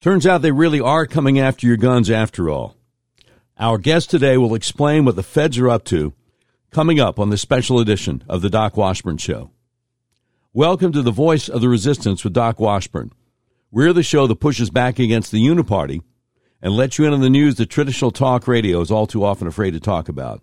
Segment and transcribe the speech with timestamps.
[0.00, 2.74] Turns out they really are coming after your guns after all.
[3.58, 6.14] Our guest today will explain what the feds are up to
[6.70, 9.50] coming up on this special edition of the Doc Washburn Show.
[10.54, 13.12] Welcome to the Voice of the Resistance with Doc Washburn.
[13.70, 16.00] We're the show that pushes back against the Uniparty
[16.62, 19.46] and lets you in on the news that traditional talk radio is all too often
[19.46, 20.40] afraid to talk about.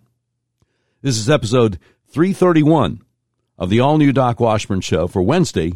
[1.02, 3.02] This is episode 331
[3.58, 5.72] of the all new Doc Washburn Show for Wednesday,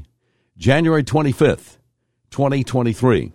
[0.57, 1.79] January 25th,
[2.31, 3.33] 2023.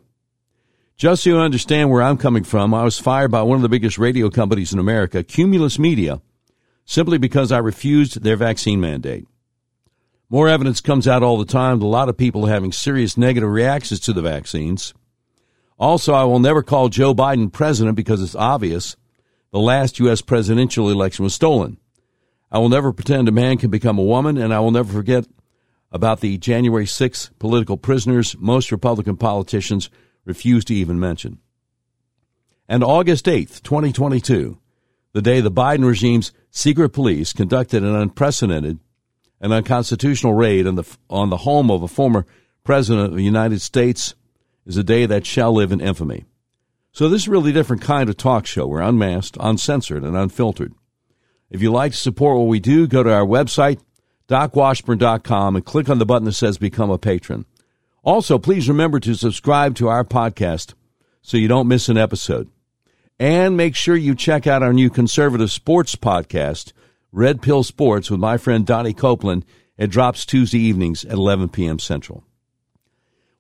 [0.98, 3.70] Just so you understand where I'm coming from, I was fired by one of the
[3.70, 6.22] biggest radio companies in America, Cumulus Media,
[6.86, 9.28] simply because I refused their vaccine mandate.
[10.28, 13.16] More evidence comes out all the time that a lot of people are having serious
[13.16, 14.96] negative reactions to the vaccines.
[15.78, 18.96] Also, I will never call Joe Biden president because it's obvious
[19.52, 20.22] the last U.S.
[20.22, 21.78] presidential election was stolen.
[22.52, 25.28] I will never pretend a man can become a woman, and I will never forget
[25.92, 29.92] about the January 6th political prisoners most Republican politicians
[30.28, 31.40] refused to even mention.
[32.68, 34.60] And August 8th, 2022,
[35.14, 38.80] the day the Biden regime's secret police conducted an unprecedented
[39.40, 42.26] and unconstitutional raid on the, on the home of a former
[42.64, 44.16] president of the United States,
[44.66, 46.26] is a day that shall live in infamy.
[46.92, 48.68] So this is a really different kind of talk show.
[48.68, 50.74] We're unmasked, uncensored, and unfiltered.
[51.50, 53.80] If you'd like to support what we do, go to our website,
[54.28, 57.46] docwashburn.com, and click on the button that says Become a Patron.
[58.08, 60.76] Also, please remember to subscribe to our podcast
[61.22, 62.50] so you don't miss an episode.
[63.20, 66.72] And make sure you check out our new conservative sports podcast,
[67.12, 69.44] Red Pill Sports, with my friend Donnie Copeland.
[69.78, 71.80] It drops Tuesday evenings at 11 p.m.
[71.80, 72.24] Central.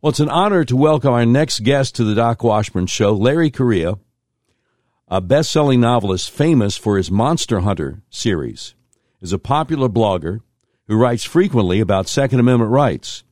[0.01, 3.49] Well, it's an honor to welcome our next guest to the Doc Washburn Show, Larry
[3.49, 3.97] Correia,
[5.07, 8.75] a best selling novelist famous for his Monster Hunter series,
[9.21, 10.41] is a popular blogger
[10.87, 13.23] who writes frequently about Second Amendment rights.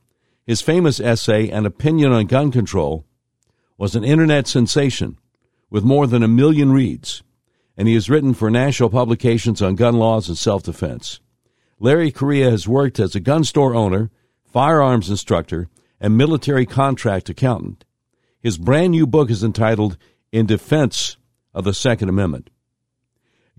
[0.46, 3.04] His famous essay, An Opinion on Gun Control,
[3.76, 5.18] was an internet sensation
[5.70, 7.24] with more than a million reads,
[7.76, 11.20] and he has written for national publications on gun laws and self defense.
[11.80, 14.10] Larry Correia has worked as a gun store owner,
[14.44, 15.68] firearms instructor,
[16.00, 17.84] and military contract accountant.
[18.40, 19.98] His brand new book is entitled
[20.30, 21.16] In Defense
[21.52, 22.50] of the Second Amendment.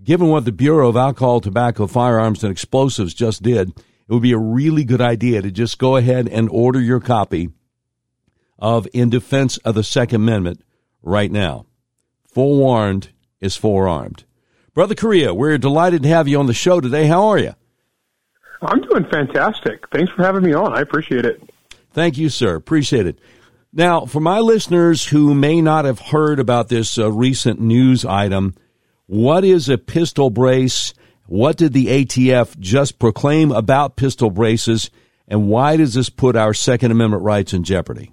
[0.02, 3.72] Given what the Bureau of Alcohol, Tobacco, Firearms, and Explosives just did,
[4.08, 7.50] it would be a really good idea to just go ahead and order your copy
[8.58, 10.62] of In Defense of the Second Amendment
[11.02, 11.66] right now.
[12.32, 13.10] Forewarned
[13.40, 14.24] is forearmed.
[14.72, 17.06] Brother Correia, we're delighted to have you on the show today.
[17.06, 17.54] How are you?
[18.62, 19.86] I'm doing fantastic.
[19.90, 20.72] Thanks for having me on.
[20.72, 21.42] I appreciate it.
[21.92, 22.54] Thank you, sir.
[22.54, 23.18] Appreciate it.
[23.72, 28.54] Now, for my listeners who may not have heard about this uh, recent news item,
[29.06, 30.94] what is a pistol brace
[31.28, 34.90] what did the ATF just proclaim about pistol braces,
[35.28, 38.12] and why does this put our Second Amendment rights in jeopardy?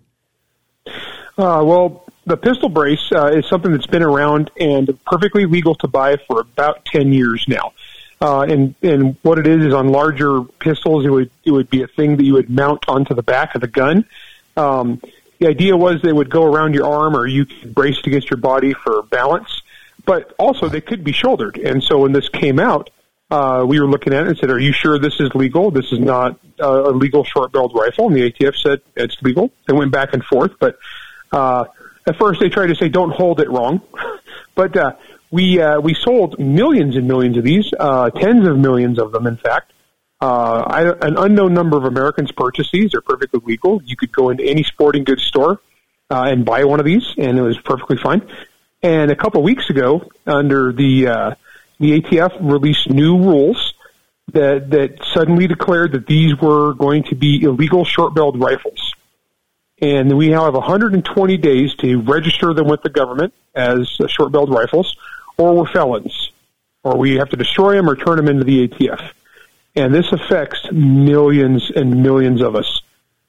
[0.86, 5.88] Uh, well, the pistol brace uh, is something that's been around and perfectly legal to
[5.88, 7.72] buy for about 10 years now.
[8.22, 11.84] Uh, and and what it is is on larger pistols, it would it would be
[11.84, 14.06] a thing that you would mount onto the back of the gun.
[14.56, 15.02] Um,
[15.40, 18.30] the idea was they would go around your arm, or you could brace it against
[18.30, 19.62] your body for balance.
[20.06, 21.58] But also, they could be shouldered.
[21.58, 22.90] And so when this came out,
[23.32, 25.72] uh, we were looking at it and said, "Are you sure this is legal?
[25.72, 29.52] This is not uh, a legal short-barreled rifle." And the ATF said it's legal.
[29.68, 30.78] They went back and forth, but
[31.32, 31.66] uh,
[32.08, 33.82] at first they tried to say, "Don't hold it wrong,"
[34.56, 34.96] but uh,
[35.32, 39.28] we uh, we sold millions and millions of these, uh, tens of millions of them,
[39.28, 39.74] in fact.
[40.22, 42.92] Uh, I, an unknown number of Americans purchased these.
[42.92, 43.82] They're perfectly legal.
[43.84, 45.60] You could go into any sporting goods store
[46.10, 48.22] uh, and buy one of these, and it was perfectly fine.
[48.82, 51.36] And a couple weeks ago, under the uh,
[51.80, 53.74] the ATF released new rules
[54.34, 58.94] that that suddenly declared that these were going to be illegal short-barreled rifles.
[59.82, 64.96] And we now have 120 days to register them with the government as short-barreled rifles,
[65.38, 66.32] or we're felons,
[66.84, 69.12] or we have to destroy them or turn them into the ATF.
[69.76, 72.82] And this affects millions and millions of us.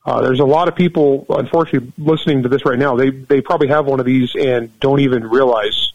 [0.04, 2.94] Uh, there's a lot of people, unfortunately, listening to this right now.
[2.94, 5.92] They they probably have one of these and don't even realize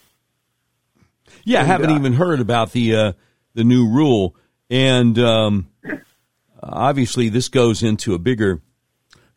[1.44, 3.14] yeah, I haven't uh, even heard about the uh,
[3.54, 4.36] the new rule,
[4.70, 5.68] and um,
[6.62, 8.62] obviously this goes into a bigger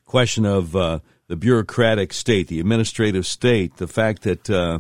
[0.04, 4.78] question of uh, the bureaucratic state, the administrative state, the fact that uh,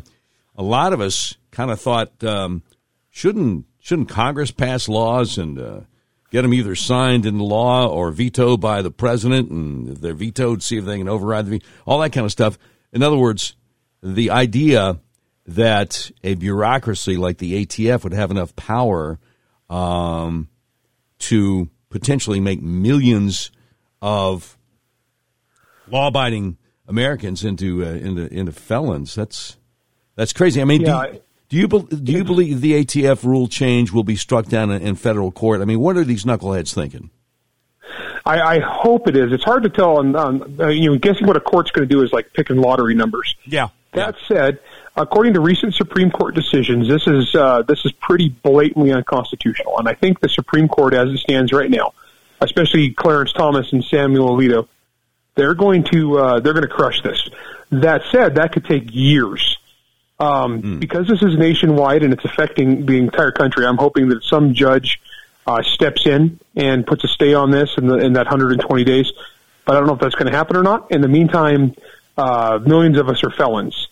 [0.56, 2.62] a lot of us kind of thought um,
[3.10, 5.80] shouldn't shouldn't Congress pass laws and uh,
[6.30, 10.62] get them either signed into law or vetoed by the president, and if they're vetoed,
[10.62, 12.58] see if they can override the all that kind of stuff.
[12.92, 13.56] In other words,
[14.02, 15.00] the idea
[15.46, 19.18] that a bureaucracy like the ATF would have enough power
[19.68, 20.48] um,
[21.18, 23.50] to potentially make millions
[24.00, 24.58] of
[25.88, 26.56] law abiding
[26.88, 29.14] Americans into uh, into into felons.
[29.14, 29.56] That's
[30.16, 30.60] that's crazy.
[30.60, 34.16] I mean, Yeah, do, do you do you believe the ATF rule change will be
[34.16, 35.60] struck down in, in federal court?
[35.60, 37.10] I mean, what are these knuckleheads thinking?
[38.26, 39.32] I, I hope it is.
[39.32, 39.98] It's hard to tell.
[39.98, 42.56] On, on uh, you know, guessing what a court's going to do is like picking
[42.56, 43.34] lottery numbers.
[43.44, 43.68] Yeah.
[43.92, 44.58] That said,
[44.96, 49.88] according to recent Supreme Court decisions, this is uh, this is pretty blatantly unconstitutional, and
[49.88, 51.94] I think the Supreme Court, as it stands right now,
[52.40, 54.68] especially Clarence Thomas and Samuel Alito,
[55.34, 57.28] they're going to uh, they're going to crush this.
[57.70, 59.58] That said, that could take years.
[60.20, 64.54] Um, Because this is nationwide and it's affecting the entire country, I'm hoping that some
[64.54, 65.00] judge
[65.46, 69.12] uh, steps in and puts a stay on this in, the, in that 120 days.
[69.64, 70.92] But I don't know if that's going to happen or not.
[70.92, 71.74] In the meantime,
[72.16, 73.88] uh, millions of us are felons.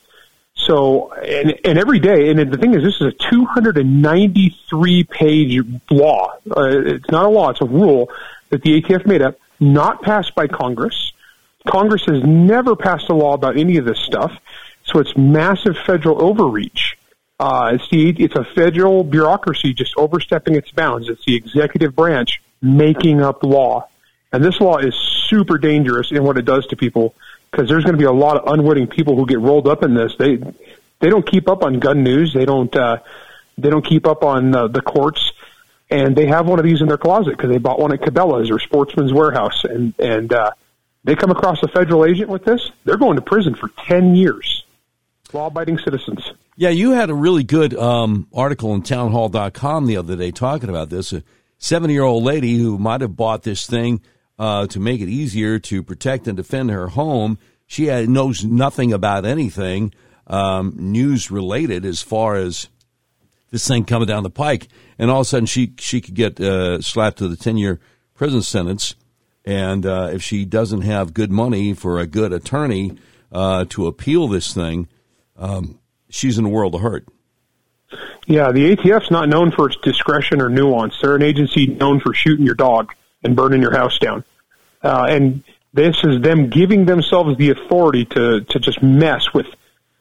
[0.65, 6.33] So, and, and every day, and the thing is, this is a 293 page law.
[6.49, 8.09] Uh, it's not a law, it's a rule
[8.49, 11.11] that the ATF made up, not passed by Congress.
[11.67, 14.31] Congress has never passed a law about any of this stuff.
[14.85, 16.97] So it's massive federal overreach.
[17.39, 21.09] Uh, it's the it's a federal bureaucracy just overstepping its bounds.
[21.09, 23.87] It's the executive branch making up law,
[24.31, 24.95] and this law is
[25.27, 27.15] super dangerous in what it does to people
[27.53, 29.93] because there's going to be a lot of unwitting people who get rolled up in
[29.93, 30.15] this.
[30.17, 30.37] They
[30.99, 32.33] they don't keep up on gun news.
[32.33, 32.97] They don't uh,
[33.57, 35.31] they don't keep up on uh, the courts,
[35.89, 38.49] and they have one of these in their closet because they bought one at Cabela's
[38.49, 40.51] or Sportsman's Warehouse, and and uh,
[41.03, 44.65] they come across a federal agent with this, they're going to prison for ten years.
[45.31, 46.31] Law-abiding citizens.
[46.55, 50.89] Yeah, you had a really good um, article in townhall.com the other day talking about
[50.89, 51.11] this.
[51.11, 51.23] A
[51.57, 54.01] 70 year old lady who might have bought this thing
[54.39, 57.37] uh, to make it easier to protect and defend her home.
[57.67, 59.93] She had, knows nothing about anything
[60.27, 62.69] um, news related as far as
[63.51, 64.67] this thing coming down the pike.
[64.97, 67.79] And all of a sudden, she, she could get uh, slapped with a 10 year
[68.13, 68.95] prison sentence.
[69.45, 72.97] And uh, if she doesn't have good money for a good attorney
[73.31, 74.87] uh, to appeal this thing,
[75.37, 77.07] um, she's in a world of hurt.
[78.25, 80.95] Yeah, the ATF's not known for its discretion or nuance.
[81.01, 84.23] They're an agency known for shooting your dog and burning your house down.
[84.83, 85.43] Uh, and
[85.73, 89.47] this is them giving themselves the authority to, to just mess with,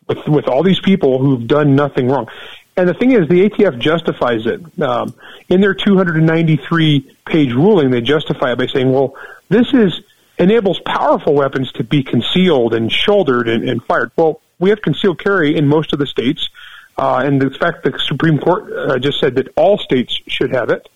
[0.09, 2.29] with, with all these people who've done nothing wrong.
[2.77, 4.61] And the thing is, the ATF justifies it.
[4.81, 5.15] Um,
[5.49, 9.15] in their 293 page ruling, they justify it by saying, well,
[9.49, 10.01] this is,
[10.39, 14.11] enables powerful weapons to be concealed and shouldered and, and fired.
[14.17, 16.49] Well, we have concealed carry in most of the states.
[16.97, 20.71] Uh, and the fact the Supreme Court uh, just said that all states should have
[20.71, 20.89] it.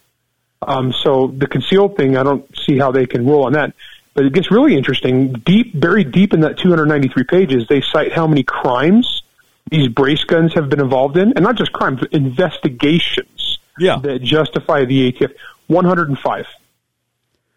[0.62, 3.74] Um, so the concealed thing, I don't see how they can rule on that.
[4.14, 5.32] But it gets really interesting.
[5.32, 9.22] Deep, buried deep in that 293 pages, they cite how many crimes
[9.70, 13.98] these brace guns have been involved in, and not just crimes, but investigations Yeah.
[13.98, 15.32] that justify the ATF.
[15.68, 16.46] 105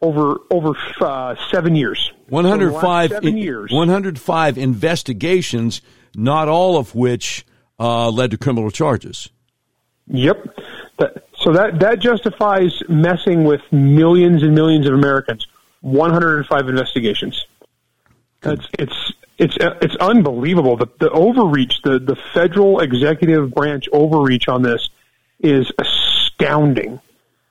[0.02, 2.12] over over uh, seven years.
[2.30, 3.72] So in 105, years.
[3.72, 5.82] 105 investigations,
[6.16, 7.46] not all of which
[7.80, 9.30] uh, led to criminal charges.
[10.08, 10.58] Yep.
[10.98, 15.48] That, so that that justifies messing with millions and millions of Americans.
[15.82, 17.46] 105 investigations.
[18.44, 20.78] It's it's it's it's unbelievable.
[20.78, 24.90] The the overreach, the the federal executive branch overreach on this
[25.40, 27.00] is astounding.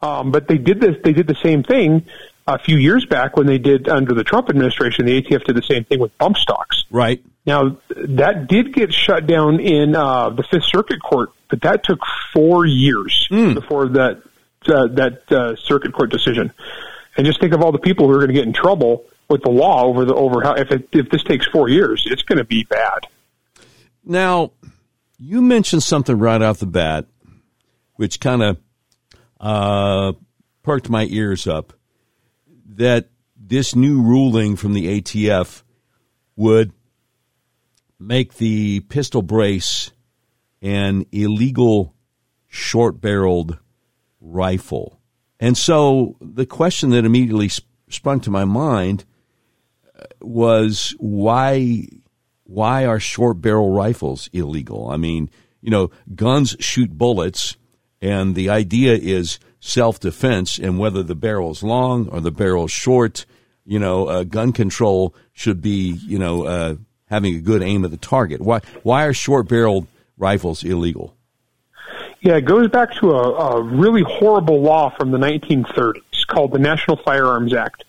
[0.00, 0.96] Um, but they did this.
[1.02, 2.06] They did the same thing
[2.46, 5.06] a few years back when they did under the Trump administration.
[5.06, 6.84] The ATF did the same thing with bump stocks.
[6.90, 7.22] Right.
[7.48, 11.98] Now that did get shut down in uh, the Fifth Circuit Court, but that took
[12.30, 14.22] four years before that
[14.68, 16.52] uh, that uh, Circuit Court decision.
[17.16, 19.42] And just think of all the people who are going to get in trouble with
[19.42, 22.36] the law over the over how if it, if this takes four years, it's going
[22.36, 23.06] to be bad.
[24.04, 24.52] Now,
[25.18, 27.06] you mentioned something right off the bat,
[27.94, 28.58] which kind of
[29.40, 30.12] uh,
[30.62, 31.72] perked my ears up.
[32.74, 35.62] That this new ruling from the ATF
[36.36, 36.72] would
[37.98, 39.90] make the pistol brace
[40.62, 41.94] an illegal
[42.46, 43.58] short barreled
[44.20, 45.00] rifle.
[45.40, 49.04] And so the question that immediately sp- sprung to my mind
[49.98, 51.86] uh, was why
[52.44, 54.90] why are short barrel rifles illegal?
[54.90, 57.56] I mean, you know, guns shoot bullets
[58.00, 63.26] and the idea is self defense and whether the barrel's long or the barrel's short,
[63.64, 66.74] you know, uh, gun control should be, you know, uh,
[67.10, 68.40] having a good aim at the target.
[68.40, 69.86] Why why are short barreled
[70.16, 71.14] rifles illegal?
[72.20, 76.58] Yeah, it goes back to a, a really horrible law from the 1930s called the
[76.58, 77.84] National Firearms Act.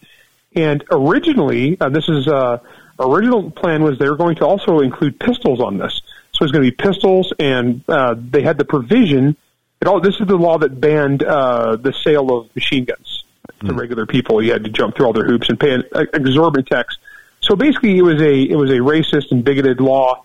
[0.56, 2.60] And originally, uh, this is uh,
[3.00, 6.02] original plan was they were going to also include pistols on this.
[6.32, 9.36] So it was going to be pistols, and uh, they had the provision.
[9.82, 13.24] It all this is the law that banned uh, the sale of machine guns
[13.66, 14.42] to regular people.
[14.42, 15.84] You had to jump through all their hoops and pay an
[16.14, 16.98] exorbitant tax.
[17.42, 20.24] So basically, it was a it was a racist and bigoted law,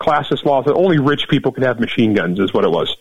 [0.00, 2.96] classist law that only rich people could have machine guns, is what it was.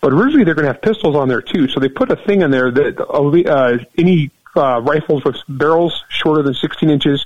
[0.00, 1.68] But originally, they're going to have pistols on there too.
[1.68, 6.42] So they put a thing in there that uh, any uh, rifles with barrels shorter
[6.42, 7.24] than 16 inches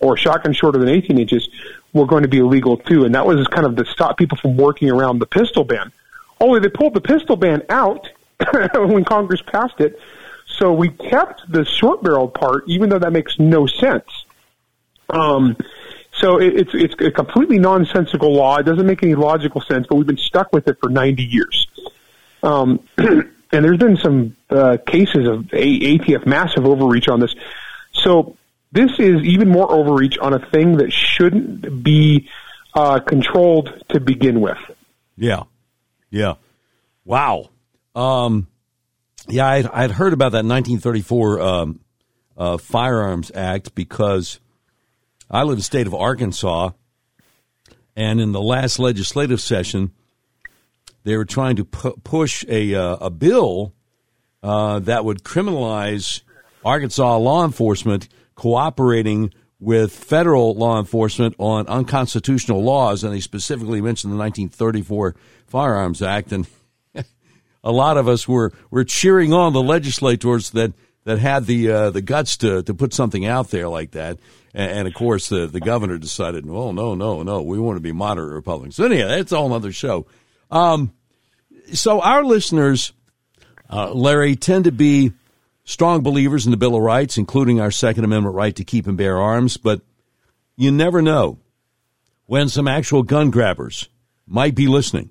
[0.00, 1.48] or shotguns shorter than 18 inches
[1.92, 3.04] were going to be illegal too.
[3.04, 5.92] And that was kind of to stop people from working around the pistol ban.
[6.40, 8.08] Only they pulled the pistol ban out
[8.74, 9.98] when Congress passed it.
[10.46, 14.24] So we kept the short barreled part, even though that makes no sense.
[15.08, 15.56] Um,
[16.12, 18.58] so it, it's it's a completely nonsensical law.
[18.58, 21.66] It doesn't make any logical sense, but we've been stuck with it for 90 years.
[22.42, 27.34] Um, and there's been some uh, cases of ATF massive overreach on this.
[27.92, 28.36] So
[28.72, 32.28] this is even more overreach on a thing that shouldn't be
[32.74, 34.58] uh, controlled to begin with.
[35.16, 35.44] Yeah,
[36.10, 36.34] yeah.
[37.04, 37.50] Wow.
[37.94, 38.46] Um,
[39.28, 41.80] yeah, I'd, I'd, heard about that 1934 um,
[42.36, 44.38] uh, Firearms Act because
[45.30, 46.70] I live in the state of Arkansas,
[47.94, 49.92] and in the last legislative session,
[51.04, 53.74] they were trying to pu- push a uh, a bill
[54.42, 56.22] uh, that would criminalize
[56.64, 64.12] Arkansas law enforcement cooperating with federal law enforcement on unconstitutional laws, and they specifically mentioned
[64.12, 65.14] the 1934
[65.46, 66.32] Firearms Act.
[66.32, 66.46] And
[67.64, 70.72] a lot of us were were cheering on the legislators that
[71.08, 74.18] that had the uh, the guts to to put something out there like that.
[74.52, 77.80] And, and, of course, the the governor decided, well, no, no, no, we want to
[77.80, 78.76] be moderate Republicans.
[78.76, 80.06] So anyhow, that's a whole other show.
[80.50, 80.92] Um,
[81.72, 82.92] so our listeners,
[83.70, 85.12] uh, Larry, tend to be
[85.64, 88.98] strong believers in the Bill of Rights, including our Second Amendment right to keep and
[88.98, 89.80] bear arms, but
[90.56, 91.38] you never know
[92.26, 93.88] when some actual gun grabbers
[94.26, 95.10] might be listening.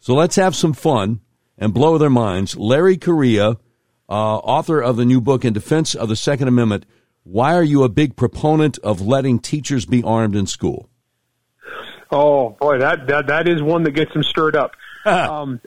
[0.00, 1.20] So let's have some fun
[1.58, 2.56] and blow their minds.
[2.56, 3.56] Larry Correia,
[4.08, 6.86] uh, author of the new book in defense of the Second Amendment,
[7.24, 10.88] why are you a big proponent of letting teachers be armed in school?
[12.10, 14.72] Oh boy, that that, that is one that gets them stirred up.
[15.04, 15.60] um,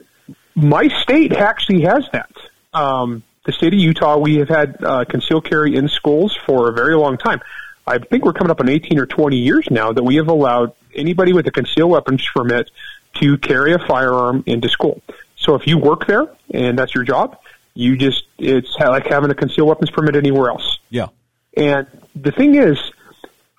[0.55, 2.31] my state actually has that.
[2.73, 6.73] Um, the state of Utah, we have had uh, concealed carry in schools for a
[6.73, 7.41] very long time.
[7.87, 10.73] I think we're coming up on 18 or 20 years now that we have allowed
[10.95, 12.69] anybody with a concealed weapons permit
[13.15, 15.01] to carry a firearm into school.
[15.35, 17.37] So if you work there and that's your job,
[17.73, 20.79] you just it's like having a concealed weapons permit anywhere else.
[20.89, 21.07] Yeah.
[21.55, 22.77] And the thing is,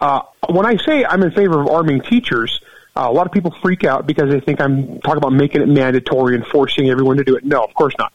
[0.00, 2.60] uh, when I say I'm in favor of arming teachers,
[2.96, 5.68] uh, a lot of people freak out because they think I'm talking about making it
[5.68, 7.44] mandatory and forcing everyone to do it.
[7.44, 8.12] No, of course not.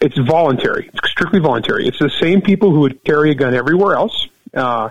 [0.00, 0.90] It's voluntary.
[0.92, 1.86] It's strictly voluntary.
[1.86, 4.28] It's the same people who would carry a gun everywhere else.
[4.54, 4.88] Uh,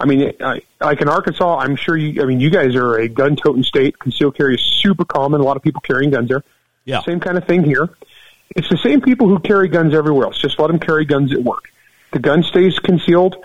[0.00, 2.22] I mean, I, like in Arkansas, I'm sure you.
[2.22, 3.98] I mean, you guys are a gun-toting state.
[3.98, 5.40] Concealed carry is super common.
[5.40, 6.42] A lot of people carrying guns there.
[6.84, 7.02] Yeah.
[7.02, 7.88] Same kind of thing here.
[8.56, 10.38] It's the same people who carry guns everywhere else.
[10.38, 11.70] Just let them carry guns at work.
[12.12, 13.36] The gun stays concealed.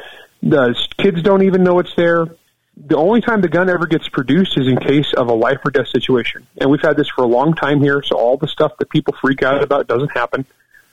[0.42, 2.28] The kids don't even know it's there.
[2.76, 5.72] The only time the gun ever gets produced is in case of a life or
[5.72, 6.48] death situation.
[6.60, 9.14] And we've had this for a long time here, so all the stuff that people
[9.22, 10.46] freak out about doesn't happen.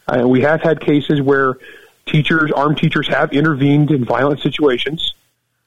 [0.06, 1.54] Uh, we have had cases where
[2.06, 5.14] teachers, armed teachers, have intervened in violent situations.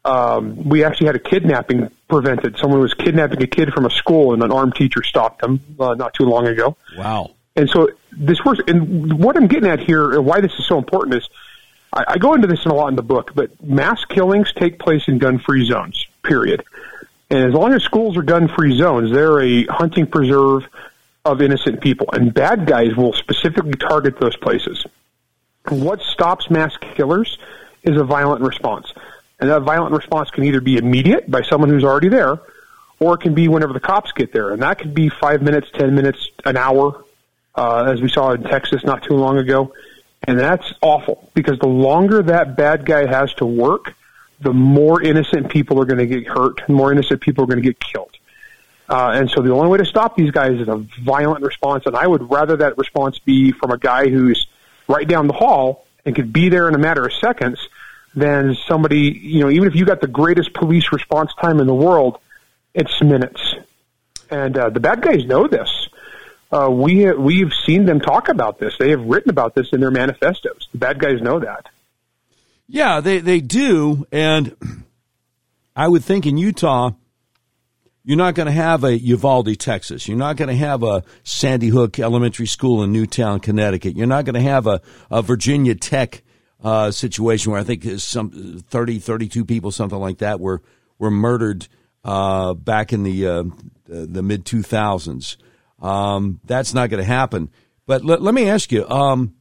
[0.06, 2.58] Um, we actually had a kidnapping prevented.
[2.58, 5.94] Someone was kidnapping a kid from a school, and an armed teacher stopped them uh,
[5.96, 6.76] not too long ago.
[6.98, 7.32] Wow!
[7.55, 8.62] And so this works.
[8.67, 11.29] And what I'm getting at here, and why this is so important, is
[11.93, 13.31] I, I go into this in a lot in the book.
[13.36, 16.07] But mass killings take place in gun-free zones.
[16.24, 16.63] Period.
[17.29, 20.67] And as long as schools are gun-free zones, they're a hunting preserve
[21.25, 24.86] of innocent people, and bad guys will specifically target those places.
[25.69, 27.38] What stops mass killers
[27.81, 28.93] is a violent response.
[29.39, 32.39] And that violent response can either be immediate by someone who's already there,
[33.00, 34.51] or it can be whenever the cops get there.
[34.51, 37.03] And that could be five minutes, ten minutes, an hour,
[37.55, 39.74] uh, as we saw in Texas not too long ago.
[40.25, 43.93] And that's awful because the longer that bad guy has to work,
[44.39, 47.67] the more innocent people are going to get hurt, more innocent people are going to
[47.67, 48.15] get killed.
[48.89, 51.86] Uh, and so the only way to stop these guys is a violent response.
[51.86, 54.48] And I would rather that response be from a guy who's
[54.88, 57.67] right down the hall and could be there in a matter of seconds
[58.15, 61.74] than somebody, you know, even if you got the greatest police response time in the
[61.74, 62.19] world,
[62.74, 63.55] it's minutes.
[64.29, 65.83] And uh, the bad guys know this.
[66.53, 68.75] Uh, we we've seen them talk about this.
[68.77, 70.67] They have written about this in their manifestos.
[70.72, 71.69] The bad guys know that.
[72.67, 74.55] Yeah, they they do, and
[75.75, 76.91] I would think in Utah
[78.03, 80.07] you're not going to have a Uvalde, Texas.
[80.07, 83.95] You're not going to have a Sandy Hook Elementary School in Newtown, Connecticut.
[83.95, 86.22] You're not going to have a, a Virginia Tech
[86.62, 90.62] uh, situation where I think some 30, 32 people, something like that, were
[91.00, 91.67] were murdered
[92.03, 93.43] uh, back in the uh,
[93.88, 95.38] the mid 2000s.
[95.84, 97.52] Um, that's not going to happen.
[97.86, 98.88] But let, let me ask you.
[98.90, 99.36] Um,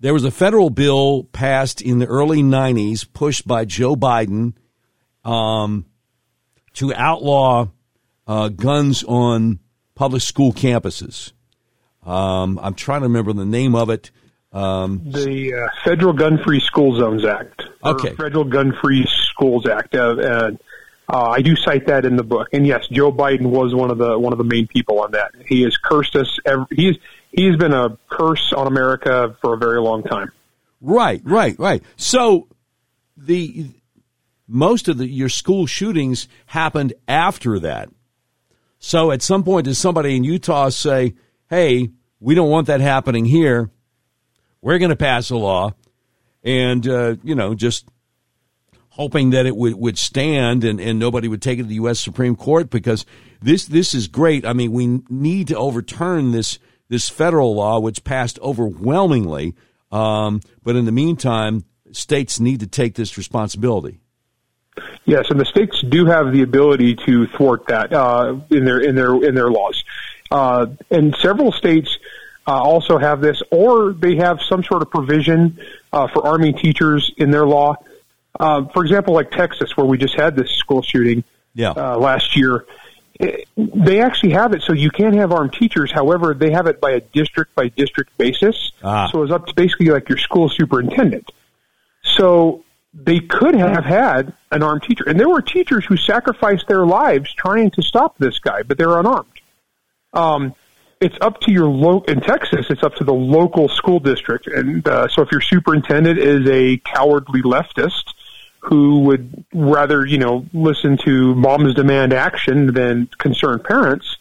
[0.00, 4.54] there was a federal bill passed in the early 90s, pushed by Joe Biden
[5.24, 5.86] um,
[6.74, 7.68] to outlaw
[8.26, 9.60] uh, guns on
[9.94, 11.32] public school campuses.
[12.04, 14.10] Um, I'm trying to remember the name of it.
[14.52, 17.62] Um, the uh, Federal Gun Free School Zones Act.
[17.84, 18.14] Okay.
[18.14, 19.94] Federal Gun Free Schools Act.
[19.94, 20.58] Uh, and
[21.08, 22.48] uh, I do cite that in the book.
[22.52, 25.32] And yes, Joe Biden was one of the one of the main people on that.
[25.46, 26.38] He has cursed us.
[26.44, 26.96] Every, he's
[27.30, 30.32] he's been a curse on America for a very long time.
[30.80, 31.82] Right, right, right.
[31.96, 32.48] So
[33.16, 33.70] the
[34.48, 37.88] most of the your school shootings happened after that.
[38.78, 41.14] So at some point, does somebody in Utah say,
[41.48, 43.70] "Hey, we don't want that happening here.
[44.60, 45.74] We're going to pass a law,"
[46.42, 47.86] and uh, you know, just
[48.96, 52.00] hoping that it would, would stand and, and nobody would take it to the U.S.
[52.00, 53.04] Supreme Court because
[53.40, 54.44] this this is great.
[54.44, 59.54] I mean, we need to overturn this this federal law, which passed overwhelmingly.
[59.92, 64.00] Um, but in the meantime, states need to take this responsibility.
[65.04, 68.94] Yes, and the states do have the ability to thwart that uh, in their in
[68.94, 69.84] their in their laws,
[70.30, 71.96] uh, and several states
[72.46, 75.58] uh, also have this, or they have some sort of provision
[75.92, 77.76] uh, for army teachers in their law.
[78.38, 81.24] Uh, for example, like Texas, where we just had this school shooting
[81.54, 81.70] Yeah.
[81.70, 82.66] uh, last year,
[83.20, 85.90] eh, they actually have it so you can have armed teachers.
[85.92, 88.72] However, they have it by a district by district basis.
[88.82, 89.08] Ah.
[89.10, 91.30] So it's up to basically like your school superintendent.
[92.02, 92.62] So
[92.94, 97.32] they could have had an armed teacher, and there were teachers who sacrificed their lives
[97.34, 99.28] trying to stop this guy, but they're unarmed.
[100.12, 100.54] Um,
[101.00, 102.66] it's up to your lo- in Texas.
[102.70, 106.78] It's up to the local school district, and uh, so if your superintendent is a
[106.78, 108.14] cowardly leftist
[108.66, 114.16] who would rather you know listen to Moms Demand Action than concerned parents,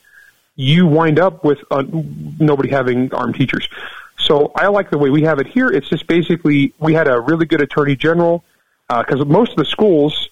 [0.55, 1.83] you wind up with uh,
[2.39, 3.67] nobody having armed teachers.
[4.17, 5.67] So I like the way we have it here.
[5.67, 8.43] It's just basically we had a really good attorney general
[8.87, 10.29] because most of the schools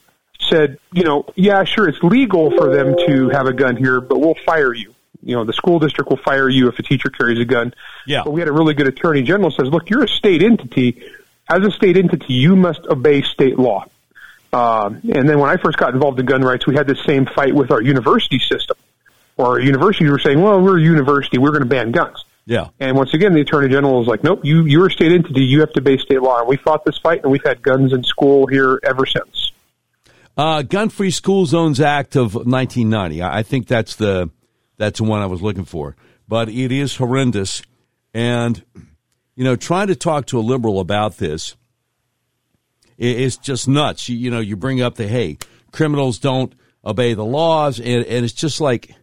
[0.50, 4.20] said, you know, yeah, sure, it's legal for them to have a gun here, but
[4.20, 4.94] we'll fire you.
[5.22, 7.74] You know, the school district will fire you if a teacher carries a gun.
[8.06, 8.24] Yeah.
[8.24, 11.04] But we had a really good attorney general says, look, you're a state entity.
[11.50, 13.86] As a state entity, you must obey state law.
[14.54, 17.26] Um, and then when I first got involved in gun rights, we had the same
[17.26, 18.78] fight with our university system.
[19.36, 22.24] Or our universities were saying, well, we're a university, we're going to ban guns.
[22.46, 22.68] Yeah.
[22.80, 25.44] And once again, the attorney general was like, "Nope, you you're a state entity.
[25.44, 27.94] You have to obey state law." And we fought this fight, and we've had guns
[27.94, 29.52] in school here ever since.
[30.36, 33.22] Uh, Gun Free School Zones Act of 1990.
[33.22, 34.30] I I think that's the
[34.78, 35.96] that's the one I was looking for.
[36.28, 37.62] But it is horrendous,
[38.14, 38.62] and
[39.36, 41.56] you know, trying to talk to a liberal about this
[43.00, 44.10] i- is just nuts.
[44.10, 45.38] You, you know, you bring up the hey,
[45.72, 46.54] criminals don't
[46.86, 48.96] obey the laws, and, and it's just like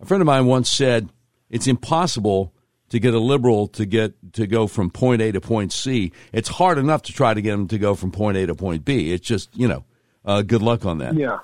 [0.00, 1.08] a friend of mine once said,
[1.50, 2.52] it's impossible
[2.90, 6.12] to get a liberal to get to go from point A to point C.
[6.32, 8.84] It's hard enough to try to get them to go from point A to point
[8.84, 9.12] B.
[9.12, 9.84] It's just you know,
[10.24, 11.14] uh, good luck on that.
[11.14, 11.38] Yeah.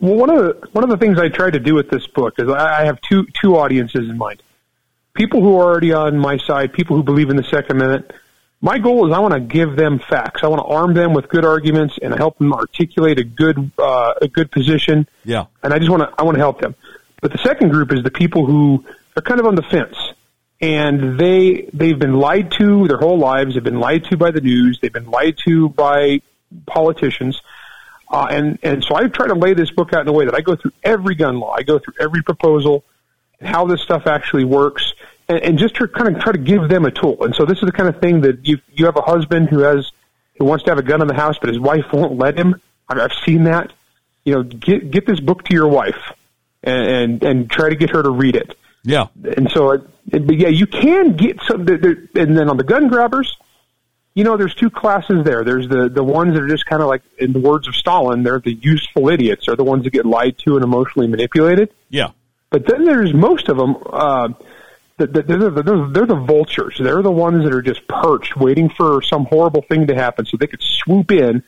[0.00, 2.34] Well, one of the one of the things I tried to do with this book
[2.38, 4.42] is I have two two audiences in mind:
[5.14, 8.12] people who are already on my side, people who believe in the Second Amendment.
[8.64, 10.42] My goal is I want to give them facts.
[10.42, 14.14] I want to arm them with good arguments and help them articulate a good uh,
[14.22, 15.06] a good position.
[15.22, 15.44] Yeah.
[15.62, 16.74] and I just want to I want to help them.
[17.20, 18.82] But the second group is the people who
[19.18, 19.98] are kind of on the fence,
[20.62, 23.52] and they they've been lied to their whole lives.
[23.52, 24.78] They've been lied to by the news.
[24.80, 26.22] They've been lied to by
[26.64, 27.42] politicians,
[28.10, 30.34] uh, and and so I try to lay this book out in a way that
[30.34, 31.52] I go through every gun law.
[31.54, 32.82] I go through every proposal,
[33.40, 34.94] and how this stuff actually works,
[35.28, 37.24] and, and just to kind of try to give them a tool.
[37.24, 39.60] And so this is the kind of thing that you you have a husband who
[39.60, 39.90] has
[40.38, 42.60] who wants to have a gun in the house, but his wife won't let him.
[42.88, 43.72] I've, I've seen that.
[44.24, 46.12] You know, get get this book to your wife,
[46.62, 48.56] and and, and try to get her to read it.
[48.84, 49.06] Yeah.
[49.22, 49.82] And so, it,
[50.12, 51.64] it, but yeah, you can get some.
[51.64, 53.36] There, there, and then on the gun grabbers,
[54.14, 55.44] you know, there's two classes there.
[55.44, 58.22] There's the the ones that are just kind of like, in the words of Stalin,
[58.22, 59.46] they're the useful idiots.
[59.46, 61.72] They're the ones that get lied to and emotionally manipulated.
[61.88, 62.10] Yeah.
[62.50, 63.76] But then there's most of them.
[63.90, 64.28] Uh,
[64.98, 66.76] they're, the, they're, they're the vultures.
[66.78, 70.36] They're the ones that are just perched, waiting for some horrible thing to happen, so
[70.36, 71.42] they could swoop in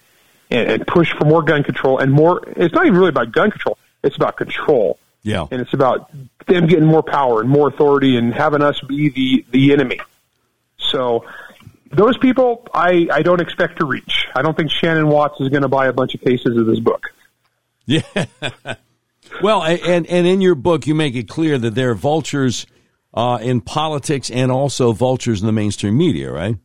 [0.51, 2.43] and, and push for more gun control and more.
[2.57, 3.79] It's not even really about gun control.
[4.03, 5.47] It's about control Yeah.
[5.51, 6.11] and it's about
[6.47, 9.99] them getting more power and more authority and having us be the the enemy.
[10.79, 11.25] So
[11.91, 14.27] those people, I I don't expect to reach.
[14.35, 16.79] I don't think Shannon Watts is going to buy a bunch of cases of this
[16.79, 17.03] book.
[17.87, 18.03] Yeah.
[19.43, 22.67] well, and and in your book, you make it clear that they're vultures
[23.17, 26.57] uh, in politics and also vultures in the mainstream media, right?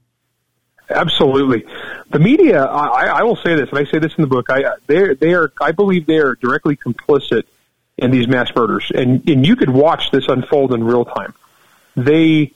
[0.90, 1.66] Absolutely,
[2.10, 2.66] the media.
[2.66, 4.48] I, I will say this, and I say this in the book.
[4.50, 5.54] I they they are.
[5.62, 7.44] I believe they are directly complicit
[7.98, 11.34] in these mass murders, and and you could watch this unfold in real time.
[11.96, 12.52] They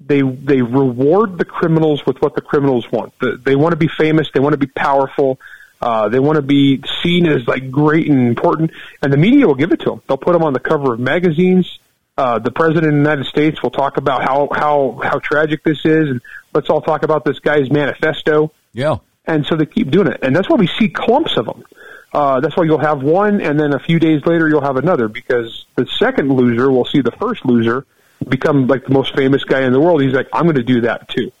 [0.00, 3.16] they they reward the criminals with what the criminals want.
[3.20, 4.28] The, they want to be famous.
[4.32, 5.38] They want to be powerful.
[5.80, 9.54] Uh, they want to be seen as like great and important, and the media will
[9.54, 10.02] give it to them.
[10.08, 11.78] They'll put them on the cover of magazines.
[12.20, 15.78] Uh, the president of the United States will talk about how how how tragic this
[15.86, 16.20] is, and
[16.52, 18.52] let's all talk about this guy's manifesto.
[18.74, 21.64] Yeah, and so they keep doing it, and that's why we see clumps of them.
[22.12, 25.08] Uh, that's why you'll have one, and then a few days later you'll have another,
[25.08, 27.86] because the second loser will see the first loser
[28.28, 30.02] become like the most famous guy in the world.
[30.02, 31.32] He's like, I'm going to do that too.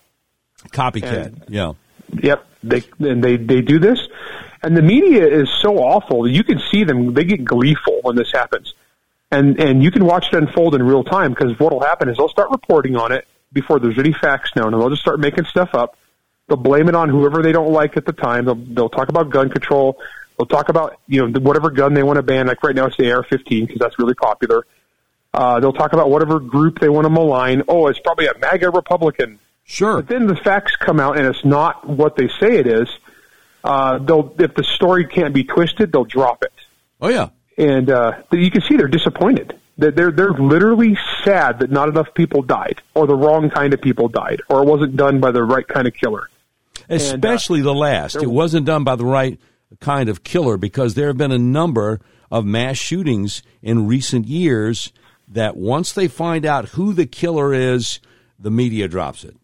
[0.68, 1.26] Copycat.
[1.26, 1.72] And, yeah.
[2.22, 2.46] Yep.
[2.62, 4.08] They and they they do this,
[4.62, 6.26] and the media is so awful.
[6.26, 8.72] You can see them; they get gleeful when this happens,
[9.30, 12.16] and and you can watch it unfold in real time because what will happen is
[12.16, 15.44] they'll start reporting on it before there's any facts known, and they'll just start making
[15.44, 15.96] stuff up.
[16.48, 18.44] They'll blame it on whoever they don't like at the time.
[18.44, 19.98] They'll they'll talk about gun control.
[20.36, 22.46] They'll talk about you know whatever gun they want to ban.
[22.46, 24.66] Like right now, it's the AR-15 because that's really popular.
[25.32, 27.62] Uh, they'll talk about whatever group they want to malign.
[27.68, 29.38] Oh, it's probably a MAGA Republican.
[29.64, 29.96] Sure.
[29.96, 32.88] But then the facts come out and it's not what they say it is.
[33.62, 36.52] Uh, they'll if the story can't be twisted, they'll drop it.
[37.00, 37.28] Oh yeah.
[37.60, 39.54] And uh, you can see they're disappointed.
[39.76, 43.82] They're, they're they're literally sad that not enough people died, or the wrong kind of
[43.82, 46.28] people died, or it wasn't done by the right kind of killer.
[46.88, 48.16] Especially and, uh, the last.
[48.16, 49.38] It wasn't done by the right
[49.78, 54.92] kind of killer because there have been a number of mass shootings in recent years
[55.28, 58.00] that once they find out who the killer is,
[58.38, 59.36] the media drops it.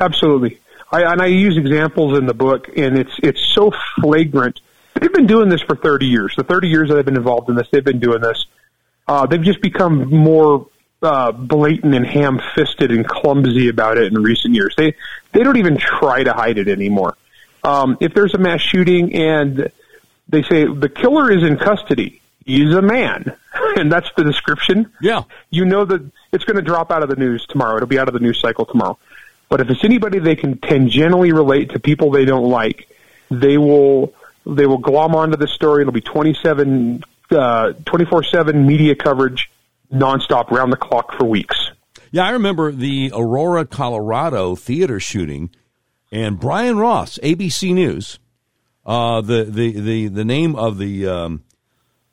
[0.00, 0.60] Absolutely.
[0.90, 4.60] I, and I use examples in the book, and it's it's so flagrant.
[4.94, 6.34] They've been doing this for 30 years.
[6.36, 8.46] The 30 years that I've been involved in this, they've been doing this.
[9.06, 10.66] Uh, they've just become more
[11.02, 14.74] uh, blatant and ham-fisted and clumsy about it in recent years.
[14.76, 14.94] They
[15.32, 17.16] they don't even try to hide it anymore.
[17.64, 19.70] Um, if there's a mass shooting and
[20.28, 23.36] they say the killer is in custody, he's a man,
[23.76, 24.92] and that's the description.
[25.00, 27.76] Yeah, you know that it's going to drop out of the news tomorrow.
[27.76, 28.98] It'll be out of the news cycle tomorrow.
[29.48, 32.88] But if it's anybody they can tangentially relate to people they don't like,
[33.30, 34.14] they will
[34.46, 35.82] they will glom onto the story.
[35.82, 39.50] It'll be 27 uh, 24/7 media coverage
[39.92, 41.70] nonstop around the clock for weeks.
[42.10, 45.50] Yeah, I remember the Aurora, Colorado theater shooting
[46.10, 48.18] and Brian Ross, ABC News.
[48.84, 51.44] Uh, the, the, the, the name of the um,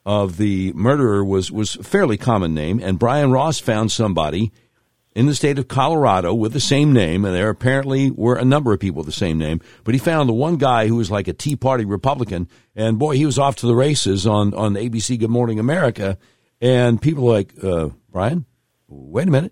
[0.06, 4.52] of the murderer was was a fairly common name, and Brian Ross found somebody
[5.20, 8.72] in the state of Colorado with the same name, and there apparently were a number
[8.72, 9.60] of people with the same name.
[9.84, 13.18] But he found the one guy who was like a Tea Party Republican, and boy,
[13.18, 16.18] he was off to the races on on ABC Good Morning America.
[16.62, 18.46] And people were like, uh, Brian,
[18.88, 19.52] wait a minute,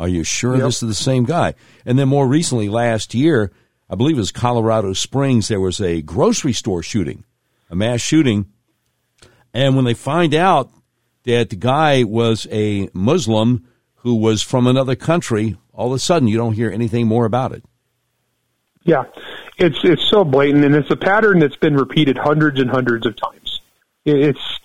[0.00, 0.64] are you sure yep.
[0.64, 1.54] this is the same guy?
[1.86, 3.52] And then more recently, last year,
[3.88, 7.24] I believe it was Colorado Springs, there was a grocery store shooting,
[7.70, 8.46] a mass shooting.
[9.54, 10.72] And when they find out
[11.22, 13.64] that the guy was a Muslim
[13.98, 17.52] who was from another country, all of a sudden you don't hear anything more about
[17.52, 17.64] it.
[18.84, 19.04] Yeah,
[19.58, 23.16] it's it's so blatant, and it's a pattern that's been repeated hundreds and hundreds of
[23.16, 23.60] times.
[24.04, 24.60] It's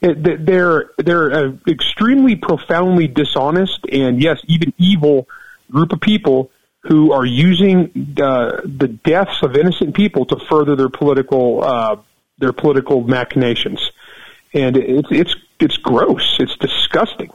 [0.00, 5.28] it, they're they're an extremely profoundly dishonest and yes, even evil
[5.70, 10.88] group of people who are using uh, the deaths of innocent people to further their
[10.88, 11.96] political uh,
[12.38, 13.90] their political machinations,
[14.54, 16.36] and it's it's it's gross.
[16.38, 17.30] It's disgusting.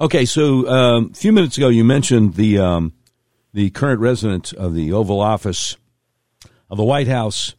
[0.00, 2.94] Okay, so um, a few minutes ago you mentioned the um,
[3.52, 5.76] the current resident of the Oval Office
[6.70, 7.54] of the White House.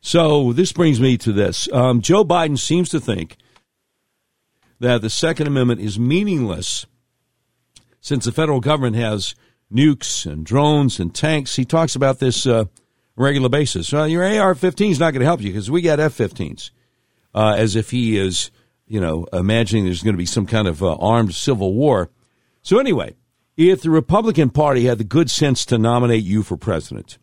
[0.00, 3.36] So this brings me to this: um, Joe Biden seems to think
[4.80, 6.86] that the Second Amendment is meaningless
[8.00, 9.34] since the federal government has
[9.70, 11.56] nukes and drones and tanks.
[11.56, 12.64] He talks about this uh,
[13.16, 13.92] regular basis.
[13.92, 16.70] Well, your AR-15 is not going to help you because we got F-15s,
[17.34, 18.50] uh, as if he is
[18.92, 22.10] you know, imagining there's going to be some kind of uh, armed civil war.
[22.60, 23.16] So, anyway,
[23.56, 27.16] if the Republican Party had the good sense to nominate you for president,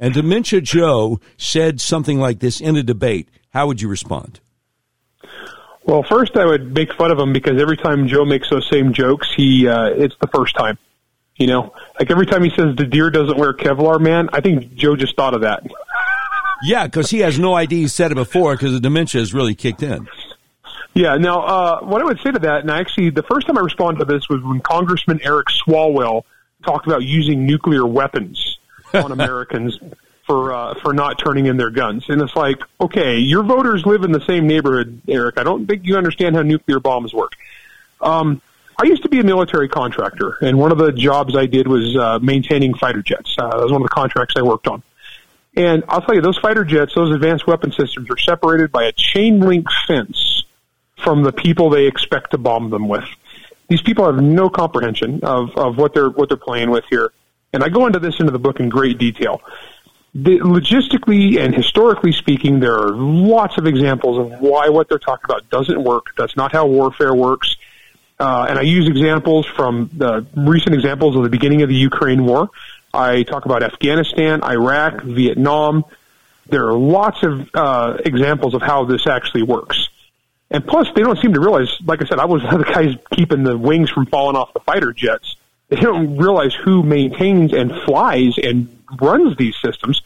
[0.00, 4.40] and Dementia Joe said something like this in a debate, how would you respond?
[5.84, 8.94] Well, first I would make fun of him because every time Joe makes those same
[8.94, 10.78] jokes, he uh, it's the first time.
[11.36, 14.74] You know, like every time he says the deer doesn't wear Kevlar, man, I think
[14.76, 15.62] Joe just thought of that.
[16.62, 19.54] yeah, because he has no idea he said it before because the dementia has really
[19.54, 20.08] kicked in.
[20.94, 21.16] Yeah.
[21.16, 23.62] Now, uh, what I would say to that, and I actually, the first time I
[23.62, 26.24] responded to this was when Congressman Eric Swalwell
[26.64, 28.58] talked about using nuclear weapons
[28.94, 29.78] on Americans
[30.26, 34.04] for uh, for not turning in their guns, and it's like, okay, your voters live
[34.04, 35.38] in the same neighborhood, Eric.
[35.38, 37.32] I don't think you understand how nuclear bombs work.
[38.00, 38.40] Um,
[38.80, 41.96] I used to be a military contractor, and one of the jobs I did was
[41.96, 43.34] uh, maintaining fighter jets.
[43.38, 44.82] Uh, that was one of the contracts I worked on.
[45.54, 48.92] And I'll tell you, those fighter jets, those advanced weapon systems, are separated by a
[48.92, 50.41] chain link fence
[51.02, 53.04] from the people they expect to bomb them with.
[53.68, 57.12] These people have no comprehension of, of what they're what they're playing with here.
[57.52, 59.42] And I go into this into the book in great detail.
[60.14, 65.24] the, logistically and historically speaking, there are lots of examples of why what they're talking
[65.24, 66.14] about doesn't work.
[66.16, 67.56] That's not how warfare works.
[68.20, 72.24] Uh, and I use examples from the recent examples of the beginning of the Ukraine
[72.24, 72.50] war.
[72.94, 75.84] I talk about Afghanistan, Iraq, Vietnam.
[76.46, 79.88] There are lots of uh, examples of how this actually works.
[80.52, 82.72] And plus, they don't seem to realize, like I said, I was one of the
[82.72, 85.36] guys keeping the wings from falling off the fighter jets.
[85.68, 90.02] They don't realize who maintains and flies and runs these systems.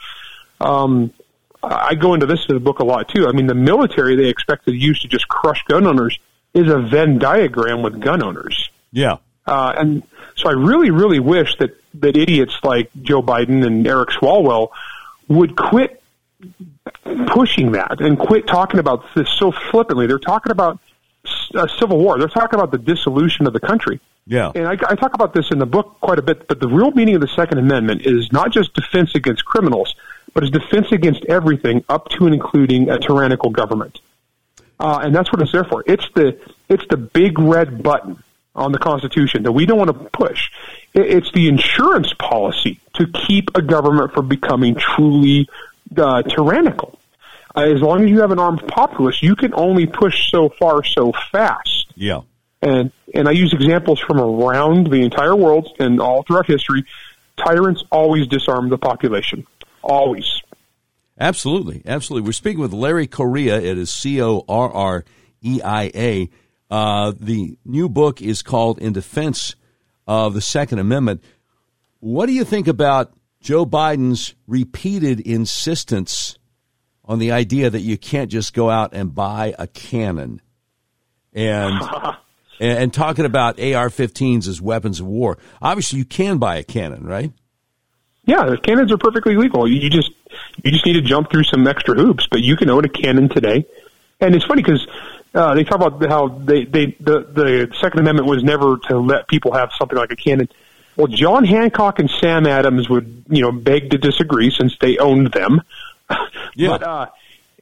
[0.60, 1.12] Um,
[1.62, 3.26] I go into this in the book a lot too.
[3.26, 6.18] I mean, the military they expect to use to just crush gun owners
[6.54, 8.70] is a Venn diagram with gun owners.
[8.92, 9.16] Yeah.
[9.44, 10.02] Uh, and
[10.36, 14.68] so I really, really wish that, that idiots like Joe Biden and Eric Swalwell
[15.28, 16.00] would quit
[17.28, 20.06] pushing that and quit talking about this so flippantly.
[20.06, 20.78] They're talking about
[21.54, 22.18] a civil war.
[22.18, 24.00] They're talking about the dissolution of the country.
[24.26, 24.50] Yeah.
[24.54, 26.90] And I, I talk about this in the book quite a bit, but the real
[26.90, 29.94] meaning of the Second Amendment is not just defense against criminals,
[30.34, 34.00] but it's defense against everything up to and including a tyrannical government.
[34.78, 35.84] Uh, and that's what it's there for.
[35.86, 38.22] It's the, it's the big red button
[38.54, 40.50] on the Constitution that we don't want to push.
[40.92, 45.48] It, it's the insurance policy to keep a government from becoming truly
[45.96, 46.98] uh, tyrannical.
[47.54, 50.84] Uh, as long as you have an armed populace, you can only push so far
[50.84, 51.86] so fast.
[51.94, 52.20] Yeah.
[52.62, 56.84] And and I use examples from around the entire world and all throughout history.
[57.36, 59.46] Tyrants always disarm the population.
[59.82, 60.42] Always.
[61.18, 62.26] Absolutely, absolutely.
[62.26, 63.56] We're speaking with Larry Correia.
[63.60, 65.04] It is C O R R
[65.42, 66.30] E I A.
[66.70, 69.54] Uh, the new book is called "In Defense
[70.06, 71.22] of the Second Amendment."
[72.00, 73.12] What do you think about
[73.46, 76.36] Joe Biden's repeated insistence
[77.04, 80.42] on the idea that you can't just go out and buy a cannon,
[81.32, 81.80] and
[82.60, 85.38] and talking about AR-15s as weapons of war?
[85.62, 87.32] Obviously, you can buy a cannon, right?
[88.24, 89.68] Yeah, cannons are perfectly legal.
[89.68, 90.10] You just
[90.64, 93.28] you just need to jump through some extra hoops, but you can own a cannon
[93.28, 93.64] today.
[94.20, 94.84] And it's funny because
[95.36, 99.28] uh, they talk about how they, they the the Second Amendment was never to let
[99.28, 100.48] people have something like a cannon.
[100.96, 105.32] Well, John Hancock and Sam Adams would you know beg to disagree since they owned
[105.32, 105.62] them.
[106.54, 106.68] Yeah.
[106.68, 107.06] but uh,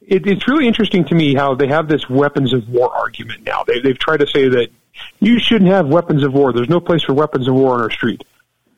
[0.07, 3.63] it, it's really interesting to me how they have this weapons of war argument now.
[3.63, 4.69] They, they've tried to say that
[5.19, 6.53] you shouldn't have weapons of war.
[6.53, 8.23] There's no place for weapons of war on our street.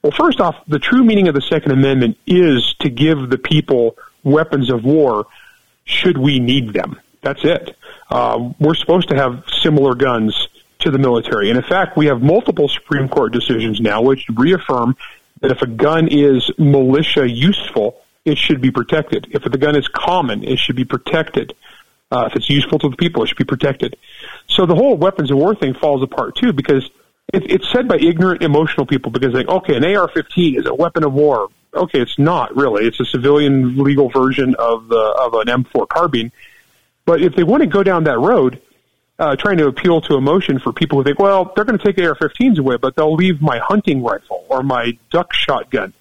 [0.02, 3.98] Well, first off, the true meaning of the Second Amendment is to give the people
[4.24, 5.28] weapons of war
[5.84, 7.00] should we need them.
[7.22, 7.78] That's it.
[8.10, 10.48] Um, we're supposed to have similar guns
[10.80, 11.50] to the military.
[11.50, 14.96] And in fact, we have multiple Supreme Court decisions now which reaffirm
[15.42, 19.28] that if a gun is militia useful, it should be protected.
[19.32, 21.54] If the gun is common, it should be protected.
[22.12, 23.96] Uh, if it's useful to the people, it should be protected.
[24.48, 26.90] So the whole weapons of war thing falls apart too because
[27.34, 31.04] it, it's said by ignorant, emotional people because they okay, an AR-15 is a weapon
[31.04, 31.50] of war.
[31.74, 32.86] Okay, it's not really.
[32.86, 36.32] It's a civilian legal version of the of an M4 carbine.
[37.06, 38.62] But if they want to go down that road,
[39.20, 41.98] uh, trying to appeal to emotion for people who think, well, they're going to take
[41.98, 45.94] AR-15s away, but they'll leave my hunting rifle or my duck shotgun.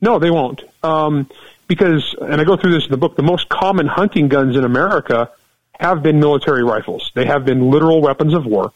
[0.00, 0.62] No, they won't.
[0.82, 1.28] Um,
[1.66, 4.64] because, and I go through this in the book, the most common hunting guns in
[4.64, 5.30] America
[5.78, 7.10] have been military rifles.
[7.14, 8.72] They have been literal weapons of war.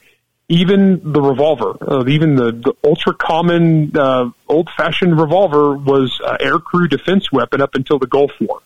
[0.48, 6.36] Even the revolver, uh, even the, the ultra common, uh, old fashioned revolver was uh,
[6.38, 8.62] air crew defense weapon up until the Gulf War.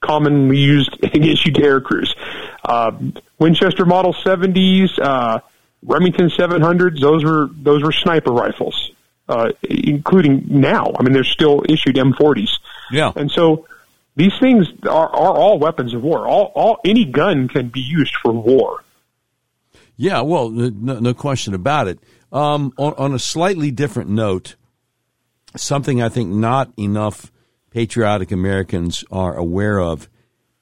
[0.00, 2.14] Commonly used issued to air crews.
[2.64, 2.92] Uh,
[3.38, 5.40] Winchester Model 70s, uh,
[5.82, 8.90] Remington 700s, those were, those were sniper rifles,
[9.28, 10.92] uh, including now.
[10.98, 12.50] I mean, they're still issued M40s.
[12.90, 13.12] Yeah.
[13.14, 13.66] And so
[14.16, 16.26] these things are, are all weapons of war.
[16.26, 18.82] All, all, any gun can be used for war.
[19.96, 21.98] Yeah, well, no, no question about it.
[22.32, 24.56] Um, on, on a slightly different note,
[25.56, 27.32] something I think not enough
[27.70, 30.08] patriotic Americans are aware of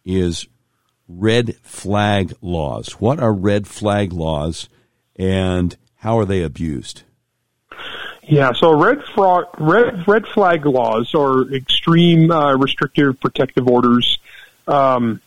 [0.05, 0.47] is
[1.09, 2.93] red flag laws.
[3.01, 4.69] What are red flag laws
[5.17, 7.03] and how are they abused?
[8.23, 8.99] Yeah, so red,
[9.59, 14.19] red, red flag laws or extreme uh, restrictive protective orders.
[14.67, 15.21] Um,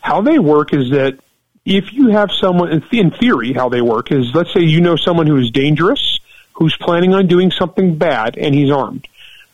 [0.00, 1.18] how they work is that
[1.66, 4.96] if you have someone, in, in theory, how they work is let's say you know
[4.96, 6.18] someone who is dangerous,
[6.54, 9.06] who's planning on doing something bad, and he's armed,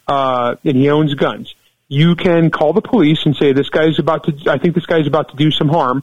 [0.06, 1.54] uh, and he owns guns.
[1.92, 5.06] You can call the police and say, this guy's about to, I think this guy's
[5.06, 6.02] about to do some harm.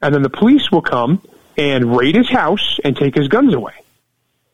[0.00, 1.20] And then the police will come
[1.58, 3.74] and raid his house and take his guns away.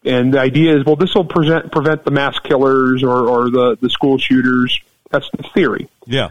[0.05, 3.79] And the idea is, well, this will present, prevent the mass killers or, or the,
[3.81, 4.77] the school shooters.
[5.09, 5.89] That's the theory.
[6.05, 6.31] Yeah.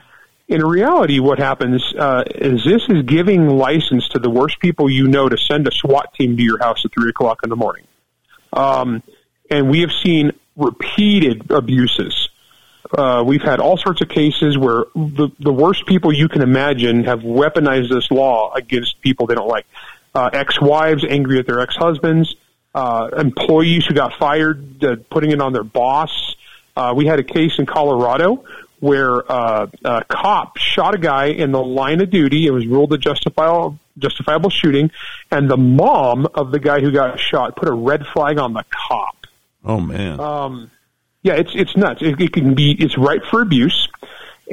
[0.50, 5.08] In reality, what happens uh, is this is giving license to the worst people you
[5.08, 7.88] know to send a SWAT team to your house at three o'clock in the morning.
[8.52, 9.02] Um,
[9.50, 12.28] and we have seen repeated abuses
[12.98, 17.04] Uh, we've had all sorts of cases where the, the worst people you can imagine
[17.04, 19.66] have weaponized this law against people they don't like.
[20.14, 22.36] Uh, ex-wives angry at their ex-husbands,
[22.76, 26.36] uh, employees who got fired, uh, putting it on their boss.
[26.76, 28.44] Uh, we had a case in Colorado
[28.82, 32.48] where uh, a cop shot a guy in the line of duty.
[32.48, 34.90] It was ruled a justifiable justifiable shooting,
[35.30, 38.66] and the mom of the guy who got shot put a red flag on the
[38.70, 39.28] cop.
[39.64, 40.20] Oh man.
[40.20, 40.72] Um,
[41.24, 42.02] yeah, it's it's nuts.
[42.02, 43.88] It, it can be it's ripe for abuse,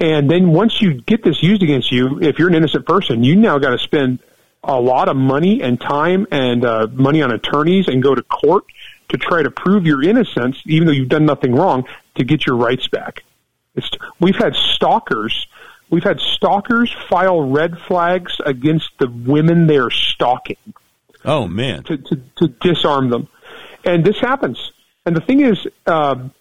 [0.00, 3.36] and then once you get this used against you, if you're an innocent person, you
[3.36, 4.20] now got to spend
[4.62, 8.64] a lot of money and time and uh, money on attorneys and go to court
[9.08, 11.84] to try to prove your innocence, even though you've done nothing wrong,
[12.16, 13.24] to get your rights back.
[13.74, 15.46] It's, we've had stalkers.
[15.90, 20.56] We've had stalkers file red flags against the women they're stalking.
[21.24, 21.82] Oh man!
[21.84, 23.28] To, to, to disarm them,
[23.84, 24.72] and this happens.
[25.06, 26.32] And the thing is, um,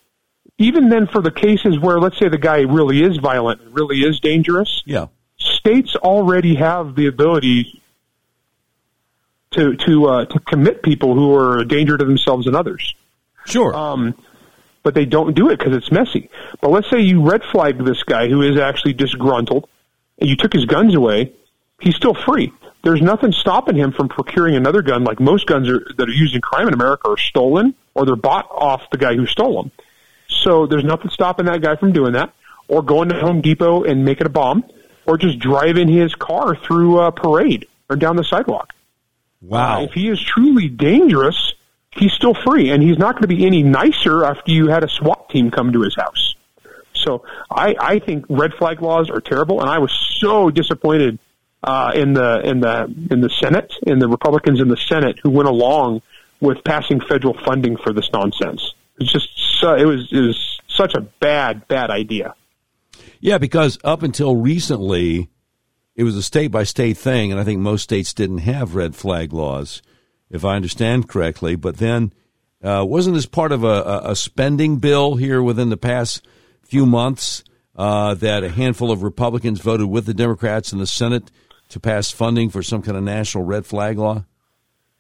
[0.57, 4.19] even then, for the cases where, let's say, the guy really is violent, really is
[4.19, 7.81] dangerous, yeah, states already have the ability
[9.51, 12.95] to to uh, to commit people who are a danger to themselves and others.
[13.45, 13.73] Sure.
[13.73, 14.15] Um,
[14.83, 16.29] but they don't do it because it's messy.
[16.61, 19.67] But let's say you red flagged this guy who is actually disgruntled,
[20.17, 21.33] and you took his guns away.
[21.79, 22.51] He's still free.
[22.83, 25.03] There's nothing stopping him from procuring another gun.
[25.03, 28.15] Like most guns are, that are used in crime in America are stolen, or they're
[28.15, 29.71] bought off the guy who stole them.
[30.27, 32.33] So there's nothing stopping that guy from doing that,
[32.67, 34.63] or going to Home Depot and making a bomb,
[35.05, 38.73] or just driving his car through a parade or down the sidewalk.
[39.41, 39.79] Wow.
[39.79, 41.53] Uh, if he is truly dangerous,
[41.91, 44.89] he's still free, and he's not going to be any nicer after you had a
[44.89, 46.35] SWAT team come to his house.
[46.93, 51.19] So I, I think red flag laws are terrible, and I was so disappointed
[51.63, 55.29] uh, in the in the in the Senate, in the Republicans in the Senate who
[55.29, 56.01] went along
[56.39, 58.73] with passing federal funding for this nonsense.
[58.97, 59.29] It's just
[59.59, 62.35] so, it was it was such a bad bad idea.
[63.19, 65.29] Yeah, because up until recently,
[65.95, 68.95] it was a state by state thing, and I think most states didn't have red
[68.95, 69.81] flag laws,
[70.29, 71.55] if I understand correctly.
[71.55, 72.13] But then,
[72.63, 76.25] uh, wasn't this part of a, a, spending bill here within the past
[76.63, 77.43] few months
[77.75, 81.31] uh, that a handful of Republicans voted with the Democrats in the Senate
[81.69, 84.25] to pass funding for some kind of national red flag law?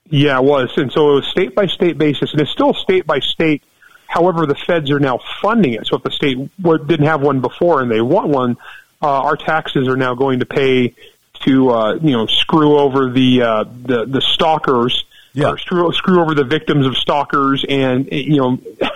[0.09, 3.05] Yeah, it was, and so it was state by state basis, and it's still state
[3.05, 3.63] by state.
[4.07, 5.85] However, the feds are now funding it.
[5.87, 8.57] So if the state didn't have one before and they want one,
[9.01, 10.95] uh, our taxes are now going to pay
[11.41, 15.05] to uh, you know screw over the uh, the the stalkers.
[15.33, 15.51] Yeah.
[15.51, 18.59] or screw screw over the victims of stalkers and you know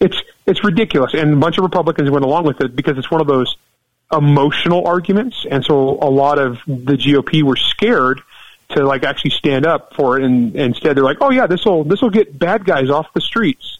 [0.00, 1.12] it's it's ridiculous.
[1.14, 3.56] And a bunch of Republicans went along with it because it's one of those
[4.12, 5.44] emotional arguments.
[5.50, 8.20] And so a lot of the GOP were scared
[8.70, 10.24] to like actually stand up for it.
[10.24, 13.12] And, and instead they're like oh yeah this will this will get bad guys off
[13.12, 13.77] the streets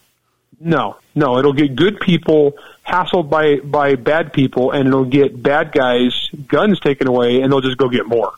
[0.61, 2.55] no no it'll get good people
[2.89, 7.61] hassled by by bad people, and it'll get bad guys guns taken away, and they'll
[7.61, 8.33] just go get more.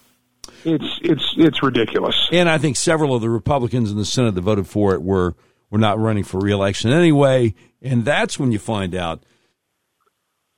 [0.64, 2.28] It's it's it's ridiculous.
[2.32, 5.34] And I think several of the Republicans in the Senate that voted for it were
[5.70, 9.22] were not running for reelection anyway, and that's when you find out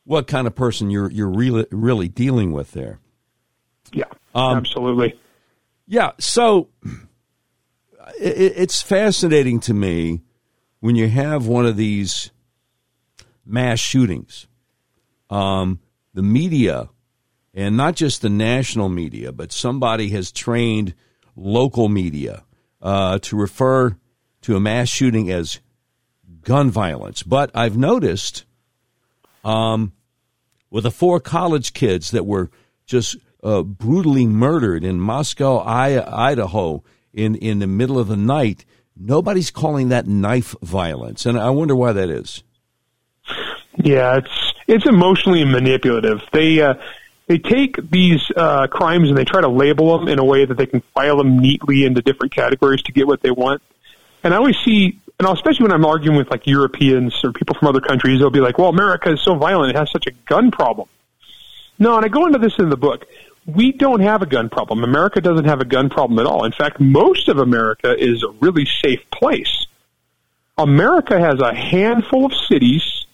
[0.04, 2.98] what kind of person you're you're really really dealing with there.
[3.92, 5.18] Yeah, um, absolutely.
[5.86, 6.68] Yeah, so
[8.18, 10.22] it, it's fascinating to me
[10.82, 12.32] when you have one of these
[13.46, 14.48] mass shootings.
[15.30, 15.78] Um,
[16.12, 16.88] the media,
[17.54, 20.94] and not just the national media, but somebody has trained
[21.36, 22.42] local media
[22.82, 23.96] uh, to refer
[24.40, 25.60] to a mass shooting as
[26.42, 27.22] gun violence.
[27.22, 28.44] But I've noticed
[29.44, 29.92] um,
[30.68, 32.50] with the four college kids that were
[32.86, 38.64] just uh, brutally murdered in Moscow, Idaho, in, in the middle of the night,
[39.02, 41.26] nobody's calling that knife violence.
[41.26, 42.42] And I wonder why that is.
[43.76, 46.20] Yeah, it's it's emotionally manipulative.
[46.32, 46.74] They uh,
[47.26, 50.56] they take these uh, crimes and they try to label them in a way that
[50.56, 53.62] they can file them neatly into different categories to get what they want.
[54.22, 57.68] And I always see, and especially when I'm arguing with like Europeans or people from
[57.68, 60.50] other countries, they'll be like, "Well, America is so violent; it has such a gun
[60.50, 60.88] problem."
[61.78, 63.06] No, and I go into this in the book.
[63.46, 64.84] We don't have a gun problem.
[64.84, 66.44] America doesn't have a gun problem at all.
[66.44, 69.66] In fact, most of America is a really safe place.
[70.56, 73.06] America has a handful of cities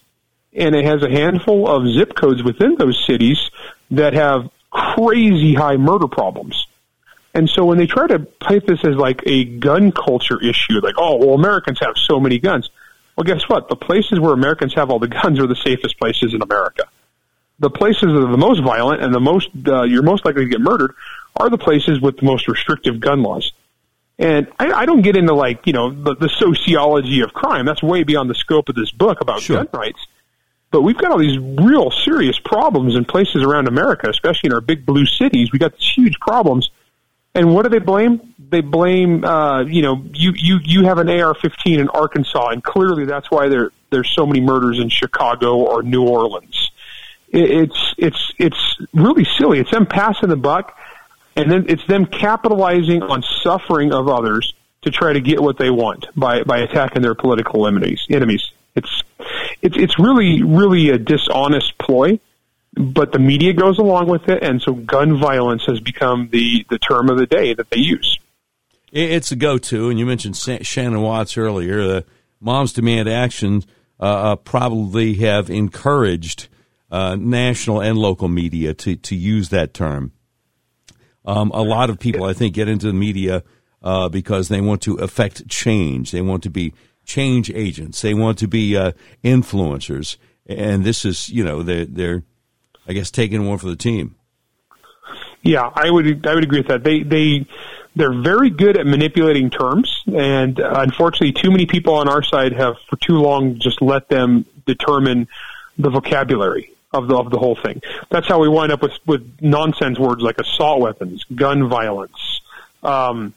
[0.53, 3.51] and it has a handful of zip codes within those cities
[3.91, 6.67] that have crazy high murder problems.
[7.35, 10.97] And so when they try to paint this as like a gun culture issue, like,
[10.99, 12.71] oh, well, Americans have so many guns.
[13.17, 13.69] Well, guess what?
[13.69, 16.89] The places where Americans have all the guns are the safest places in America.
[17.61, 20.51] The places that are the most violent and the most, uh, you're most likely to
[20.51, 20.95] get murdered
[21.37, 23.53] are the places with the most restrictive gun laws.
[24.19, 27.67] And I, I don't get into like, you know, the, the sociology of crime.
[27.67, 29.59] That's way beyond the scope of this book about sure.
[29.59, 30.01] gun rights.
[30.71, 34.61] But we've got all these real serious problems in places around America, especially in our
[34.61, 35.51] big blue cities.
[35.53, 36.71] We got these huge problems.
[37.35, 38.35] And what do they blame?
[38.51, 43.05] They blame, uh, you know, you, you, you have an AR-15 in Arkansas, and clearly
[43.05, 46.71] that's why there, there's so many murders in Chicago or New Orleans.
[47.31, 49.59] It, it's, it's, it's really silly.
[49.59, 50.77] It's them passing the buck,
[51.37, 55.71] and then it's them capitalizing on suffering of others to try to get what they
[55.71, 58.05] want by, by attacking their political enemies.
[58.11, 58.51] enemies.
[58.75, 59.03] It's,
[59.61, 62.21] it's, it's really, really a dishonest ploy,
[62.75, 66.79] but the media goes along with it, and so gun violence has become the, the
[66.79, 68.19] term of the day that they use.
[68.93, 71.87] It's a go-to, and you mentioned Shannon Watts earlier.
[71.87, 72.05] The
[72.41, 73.65] Moms Demand Action
[74.01, 76.49] uh, uh, probably have encouraged
[76.91, 80.13] uh, national and local media to, to use that term.
[81.25, 83.43] Um, a lot of people, I think, get into the media
[83.83, 86.11] uh, because they want to affect change.
[86.11, 86.73] They want to be
[87.05, 88.01] change agents.
[88.01, 90.17] They want to be uh, influencers.
[90.47, 92.23] And this is, you know, they're, they're,
[92.87, 94.15] I guess, taking one for the team.
[95.43, 96.83] Yeah, I would I would agree with that.
[96.83, 97.47] They they
[97.95, 102.53] they're very good at manipulating terms, and uh, unfortunately, too many people on our side
[102.55, 105.29] have for too long just let them determine
[105.79, 107.81] the vocabulary of the of the whole thing.
[108.11, 112.41] That's how we wind up with with nonsense words like assault weapons, gun violence,
[112.83, 113.35] um,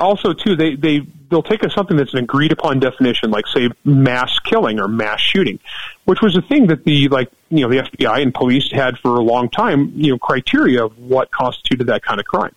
[0.00, 3.68] also too they they they'll take a, something that's an agreed upon definition like say
[3.84, 5.58] mass killing or mass shooting
[6.04, 9.16] which was a thing that the like you know the FBI and police had for
[9.16, 12.54] a long time you know criteria of what constituted that kind of crime.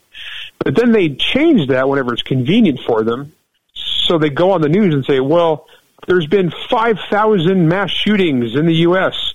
[0.60, 3.34] But then they change that whenever it's convenient for them.
[3.74, 5.68] So they go on the news and say well
[6.08, 9.33] there's been 5000 mass shootings in the US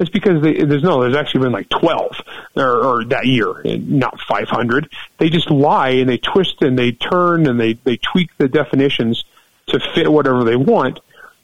[0.00, 2.20] it's because they, there's no, there's actually been like 12
[2.56, 4.92] or, or that year, not 500.
[5.18, 9.24] They just lie and they twist and they turn and they, they tweak the definitions
[9.68, 11.00] to fit whatever they want.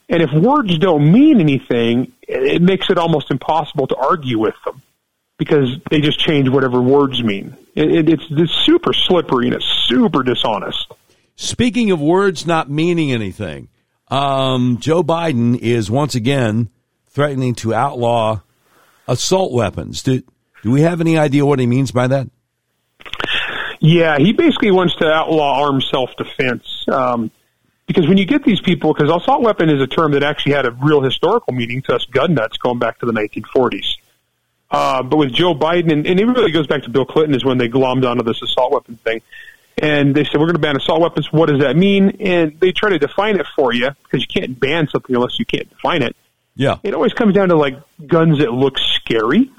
[0.09, 4.83] And if words don't mean anything, it makes it almost impossible to argue with them
[5.39, 7.57] because they just change whatever words mean.
[7.77, 10.93] It, it, it's, it's super slippery and it's super dishonest.
[11.37, 13.69] Speaking of words not meaning anything,
[14.09, 16.69] um, Joe Biden is once again
[17.11, 18.41] threatening to outlaw
[19.07, 20.03] assault weapons.
[20.03, 20.23] Do,
[20.63, 22.29] do we have any idea what he means by that?
[23.81, 26.85] Yeah, he basically wants to outlaw armed self defense.
[26.89, 27.31] Um,
[27.87, 30.65] because when you get these people, because assault weapon is a term that actually had
[30.65, 33.97] a real historical meaning to us gun nuts going back to the 1940s.
[34.71, 37.45] Uh, but with Joe Biden, and, and it really goes back to Bill Clinton, is
[37.45, 39.23] when they glommed onto this assault weapon thing.
[39.79, 41.33] And they said, we're going to ban assault weapons.
[41.33, 42.19] What does that mean?
[42.21, 45.47] And they try to define it for you because you can't ban something unless you
[45.47, 46.15] can't define it.
[46.61, 46.77] Yeah.
[46.83, 49.51] It always comes down to like guns that look scary.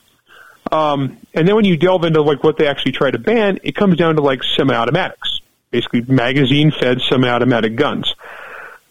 [0.71, 3.75] Um, and then when you delve into like what they actually try to ban, it
[3.75, 5.39] comes down to like semi-automatics,
[5.71, 8.13] basically magazine-fed semi-automatic guns.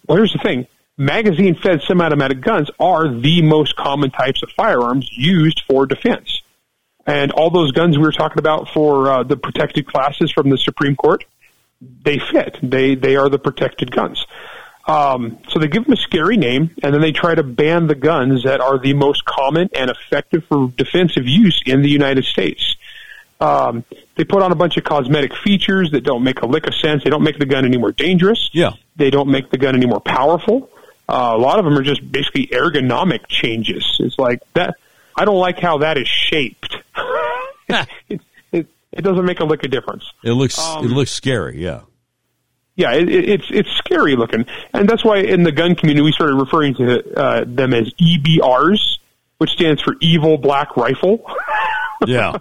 [0.08, 0.66] Well, here's the thing:
[0.98, 6.42] magazine-fed semi-automatic guns are the most common types of firearms used for defense.
[7.06, 10.58] And all those guns we were talking about for uh, the protected classes from the
[10.58, 11.24] Supreme Court,
[11.80, 12.58] they fit.
[12.60, 14.26] They they are the protected guns.
[14.86, 17.94] Um, so they give them a scary name, and then they try to ban the
[17.94, 22.76] guns that are the most common and effective for defensive use in the United States.
[23.40, 23.84] Um,
[24.16, 27.04] they put on a bunch of cosmetic features that don't make a lick of sense.
[27.04, 28.50] They don't make the gun any more dangerous.
[28.52, 28.72] Yeah.
[28.96, 30.70] They don't make the gun any more powerful.
[31.08, 33.96] Uh, a lot of them are just basically ergonomic changes.
[33.98, 34.74] It's like that.
[35.16, 36.76] I don't like how that is shaped.
[37.68, 38.20] it,
[38.52, 40.04] it, it, doesn't make a lick of difference.
[40.24, 41.62] It looks um, it looks scary.
[41.62, 41.82] Yeah
[42.80, 46.36] yeah, it, it's it's scary looking, and that's why in the gun community we started
[46.36, 48.98] referring to uh, them as EBRs,
[49.36, 51.24] which stands for Evil Black Rifle.
[52.06, 52.38] Yeah,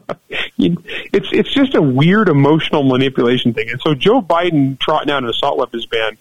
[0.57, 5.29] it's it's just a weird emotional manipulation thing, and so Joe Biden trotting out an
[5.29, 6.17] assault weapons ban.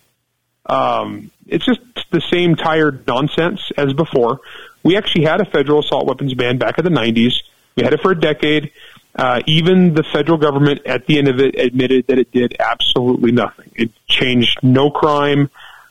[0.66, 1.78] Um, it's just
[2.10, 4.40] the same tired nonsense as before.
[4.82, 7.34] We actually had a federal assault weapons ban back in the '90s.
[7.76, 8.72] We had it for a decade.
[9.14, 13.32] Uh, even the federal government at the end of it admitted that it did absolutely
[13.32, 13.70] nothing.
[13.74, 15.50] It changed no crime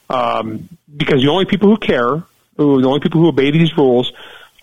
[0.09, 2.23] um, because the only people who care,
[2.55, 4.11] who, the only people who obey these rules,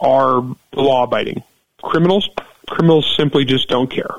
[0.00, 0.42] are
[0.72, 1.42] law abiding.
[1.82, 2.28] Criminals,
[2.68, 4.14] criminals simply just don't care.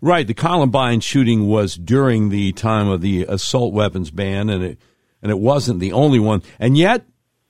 [0.00, 0.26] Right.
[0.26, 4.78] The Columbine shooting was during the time of the assault weapons ban, and it
[5.22, 6.42] and it wasn't the only one.
[6.58, 7.06] And yet,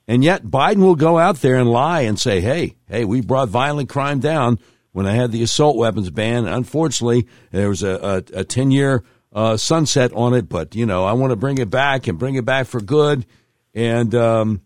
[0.07, 3.49] and yet, Biden will go out there and lie and say, "Hey, hey, we brought
[3.49, 4.59] violent crime down."
[4.93, 6.47] When I had the assault weapons ban.
[6.47, 11.03] Unfortunately, there was a, a, a 10 year uh, sunset on it, but, you know,
[11.03, 13.25] I want to bring it back and bring it back for good.
[13.73, 14.61] And, um,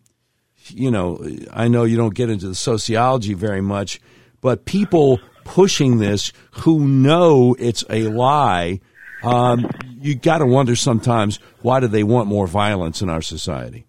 [0.70, 4.00] you know, I know you don't get into the sociology very much,
[4.42, 8.82] but people pushing this who know it's a lie,
[9.24, 9.70] um,
[10.00, 13.88] you got to wonder sometimes why do they want more violence in our society?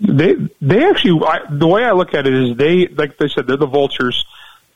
[0.00, 3.46] They they actually I, the way I look at it is they like they said
[3.46, 4.24] they're the vultures.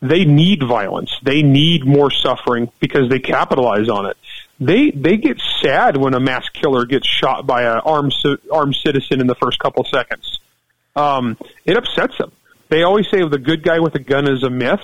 [0.01, 1.11] They need violence.
[1.23, 4.17] They need more suffering because they capitalize on it.
[4.61, 8.15] They they get sad when a mass killer gets shot by an armed
[8.53, 10.39] armed citizen in the first couple seconds.
[10.95, 12.33] Um, it upsets them.
[12.69, 14.81] They always say the good guy with a gun is a myth,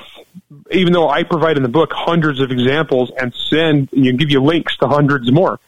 [0.70, 4.40] even though I provide in the book hundreds of examples and send and give you
[4.40, 5.58] links to hundreds more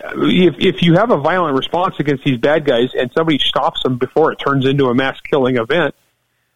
[0.00, 3.98] if if you have a violent response against these bad guys and somebody stops them
[3.98, 5.94] before it turns into a mass killing event,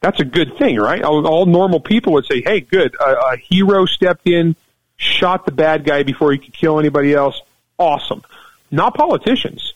[0.03, 1.03] that's a good thing, right?
[1.03, 4.57] All, all normal people would say, "Hey, good, a, a hero stepped in,
[4.97, 7.41] shot the bad guy before he could kill anybody else.
[7.79, 8.23] Awesome."
[8.71, 9.75] Not politicians.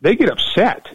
[0.00, 0.86] They get upset.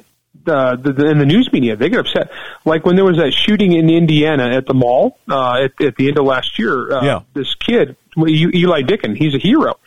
[0.46, 2.32] Uh, the, the, in the news media, they get upset.
[2.66, 6.10] Like when there was that shooting in Indiana at the mall uh, at, at the
[6.10, 6.92] end of last year.
[6.92, 7.20] Uh, yeah.
[7.34, 9.80] This kid, Eli Dicken, he's a hero.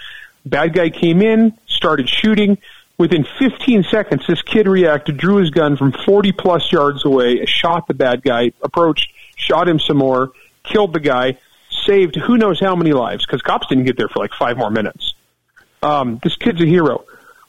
[0.46, 2.58] Bad guy came in, started shooting.
[2.98, 7.86] Within 15 seconds, this kid reacted, drew his gun from 40 plus yards away, shot
[7.86, 10.30] the bad guy, approached, shot him some more,
[10.64, 11.36] killed the guy,
[11.70, 14.70] saved who knows how many lives because cops didn't get there for like five more
[14.70, 15.14] minutes.
[15.82, 17.04] Um, this kid's a hero.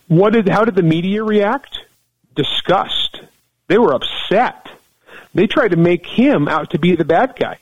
[0.07, 0.49] What did?
[0.49, 1.79] How did the media react?
[2.35, 3.21] Disgust.
[3.67, 4.69] They were upset.
[5.33, 7.59] They tried to make him out to be the bad guy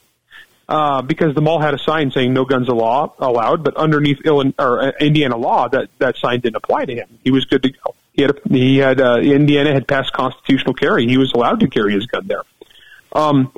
[0.68, 4.54] uh, because the mall had a sign saying no guns law allowed, but underneath Illinois,
[4.58, 7.20] or uh, Indiana law, that that sign didn't apply to him.
[7.24, 7.96] He was good to go.
[8.14, 11.08] He had a, he had uh, Indiana had passed constitutional carry.
[11.08, 12.44] He was allowed to carry his gun there.
[13.12, 13.52] Um,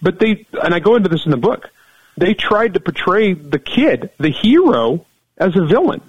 [0.00, 1.70] but they and I go into this in the book.
[2.16, 5.06] They tried to portray the kid, the hero,
[5.38, 6.02] as a villain.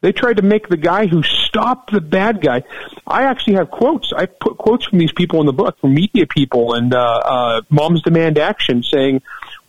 [0.00, 2.62] They tried to make the guy who stopped the bad guy.
[3.06, 4.12] I actually have quotes.
[4.14, 7.60] I put quotes from these people in the book, from media people and uh, uh,
[7.68, 9.20] Moms Demand Action, saying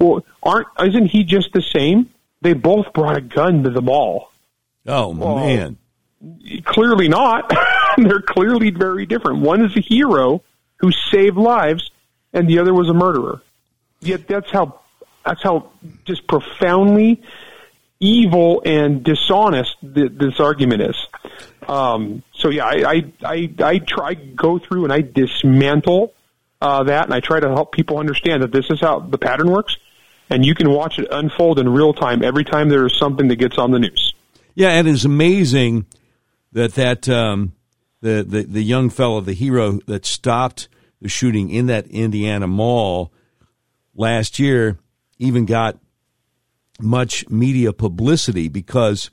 [0.02, 2.10] well, aren't isn't he just the same?
[2.42, 4.32] They both brought a gun to the mall.
[4.88, 5.78] Oh well, man.
[6.66, 7.52] Clearly not.
[7.98, 9.42] They're clearly very different.
[9.42, 10.44] One is a hero
[10.78, 11.92] who saved lives
[12.34, 13.42] and the other was a murderer.
[14.00, 14.80] Yet that's how
[15.26, 15.70] that's how
[16.06, 17.22] just profoundly
[18.00, 21.08] evil and dishonest th- this argument is.
[21.68, 26.14] Um, so yeah, I, I I I try go through and I dismantle
[26.62, 29.52] uh, that, and I try to help people understand that this is how the pattern
[29.52, 29.78] works
[30.32, 33.36] and you can watch it unfold in real time every time there is something that
[33.36, 34.14] gets on the news.
[34.56, 35.86] Yeah, and it's amazing
[36.54, 37.54] that that um,
[38.00, 40.70] the, the the young fellow, the hero that stopped
[41.02, 43.12] the shooting in that Indiana mall
[43.94, 44.80] last year,
[45.18, 45.78] even got
[46.80, 49.12] much media publicity because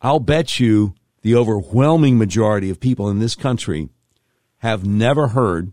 [0.00, 3.88] I'll bet you the overwhelming majority of people in this country
[4.58, 5.72] have never heard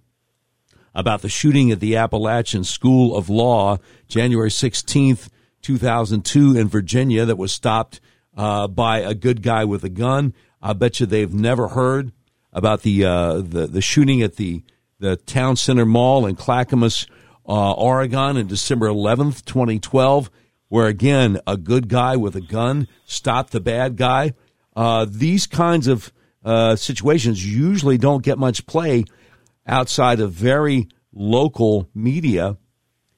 [0.95, 3.77] about the shooting at the Appalachian School of Law,
[4.07, 5.27] January 16th,
[5.61, 7.99] 2002 in Virginia that was stopped
[8.37, 10.33] uh, by a good guy with a gun.
[10.61, 12.11] I bet you they've never heard
[12.53, 14.63] about the uh, the, the shooting at the
[14.99, 17.05] the Town Center Mall in Clackamas,
[17.47, 20.31] uh, Oregon, in December 11th, 2012,
[20.69, 24.33] where again a good guy with a gun stopped the bad guy.
[24.75, 29.03] Uh, these kinds of uh, situations usually don't get much play
[29.67, 32.57] outside of very local media.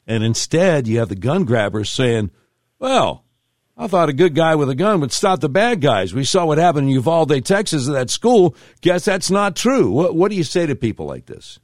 [0.06, 2.32] And instead, you have the gun grabbers saying,
[2.80, 3.26] well,
[3.76, 6.14] I thought a good guy with a gun would stop the bad guys.
[6.14, 8.56] We saw what happened in Uvalde, Texas at that school.
[8.82, 9.92] Guess that's not true.
[9.92, 11.60] What, what do you say to people like this?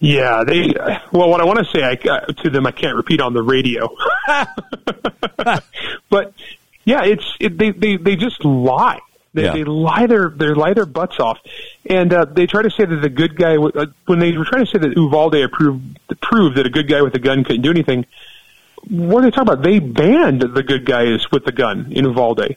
[0.00, 0.74] Yeah, they.
[1.12, 3.42] Well, what I want to say I, uh, to them, I can't repeat on the
[3.42, 3.88] radio.
[6.10, 6.34] but
[6.84, 9.00] yeah, it's it, they they they just lie.
[9.34, 9.52] They, yeah.
[9.52, 11.40] they lie their they lie their butts off,
[11.84, 14.64] and uh, they try to say that the good guy uh, when they were trying
[14.64, 17.70] to say that Uvalde approved proved that a good guy with a gun couldn't do
[17.70, 18.06] anything.
[18.88, 19.64] What are they talking about?
[19.64, 22.56] They banned the good guys with the gun in Uvalde.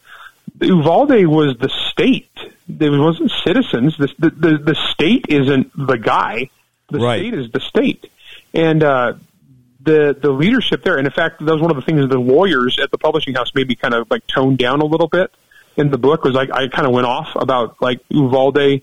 [0.60, 2.30] Uvalde was the state.
[2.68, 3.98] It wasn't citizens.
[3.98, 6.48] The the the, the state isn't the guy.
[6.90, 7.18] The right.
[7.18, 8.08] state is the state,
[8.54, 9.14] and uh,
[9.80, 10.96] the the leadership there.
[10.96, 13.50] And in fact, that was one of the things the lawyers at the publishing house
[13.52, 15.32] maybe kind of like toned down a little bit
[15.78, 18.82] in the book was like I kind of went off about like Uvalde,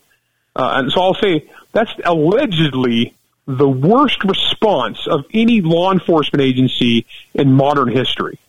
[0.55, 3.13] uh, and so I'll say that's allegedly
[3.45, 8.39] the worst response of any law enforcement agency in modern history.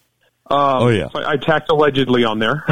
[0.48, 2.64] Um, oh yeah, so I, I tacked allegedly on there.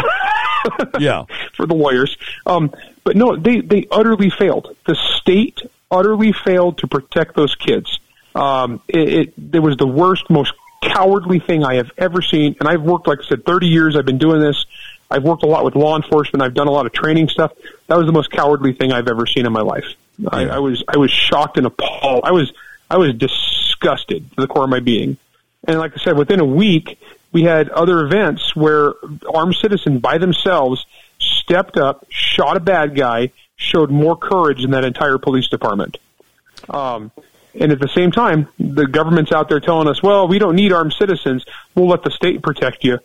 [1.01, 2.16] yeah, for the lawyers.
[2.47, 2.72] Um,
[3.03, 4.75] but no, they they utterly failed.
[4.87, 5.61] The state
[5.91, 7.99] utterly failed to protect those kids.
[8.35, 12.57] Um, it, it, it was the worst, most cowardly thing I have ever seen.
[12.59, 13.97] And I've worked, like I said, 30 years.
[13.97, 14.66] I've been doing this.
[15.15, 16.43] I've worked a lot with law enforcement.
[16.43, 17.53] I've done a lot of training stuff.
[17.87, 19.87] That was the most cowardly thing I've ever seen in my life.
[20.19, 20.29] Yeah.
[20.33, 22.25] I, I was I was shocked and appalled.
[22.25, 22.53] I was
[22.91, 25.17] I was disgusted to the core of my being.
[25.69, 26.99] And like I said, within a week,
[27.31, 28.95] we had other events where
[29.33, 30.85] armed citizens by themselves
[31.19, 35.97] stepped up, shot a bad guy, showed more courage than that entire police department.
[36.69, 37.12] Um,
[37.55, 40.73] and at the same time, the government's out there telling us, well, we don't need
[40.73, 41.45] armed citizens.
[41.75, 42.99] We'll let the state protect you.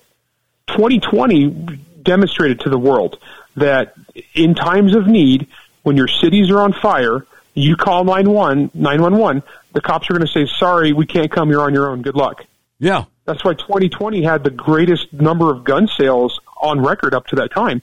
[0.67, 3.19] 2020 demonstrated to the world
[3.55, 3.93] that
[4.33, 5.47] in times of need,
[5.83, 9.43] when your cities are on fire, you call 911,
[9.73, 11.49] the cops are going to say, sorry, we can't come.
[11.49, 12.01] You're on your own.
[12.01, 12.45] Good luck.
[12.79, 13.05] Yeah.
[13.25, 17.51] That's why 2020 had the greatest number of gun sales on record up to that
[17.51, 17.81] time.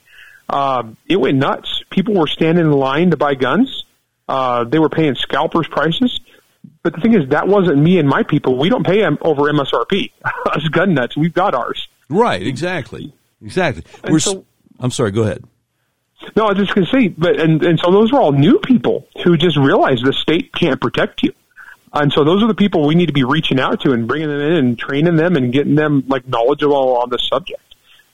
[0.49, 1.83] Um, it went nuts.
[1.89, 3.85] People were standing in line to buy guns.
[4.27, 6.19] Uh, they were paying scalpers prices.
[6.83, 8.57] But the thing is, that wasn't me and my people.
[8.57, 10.11] We don't pay them over MSRP.
[10.51, 11.87] Us gun nuts, we've got ours.
[12.09, 13.13] Right, exactly.
[13.41, 13.83] Exactly.
[14.09, 14.45] We're, so,
[14.79, 15.43] I'm sorry, go ahead.
[16.35, 18.59] No, I was just going to say, but and and so those are all new
[18.59, 21.31] people who just realize the state can't protect you,
[21.93, 24.27] and so those are the people we need to be reaching out to and bringing
[24.27, 27.61] them in and training them and getting them like knowledgeable on the subject.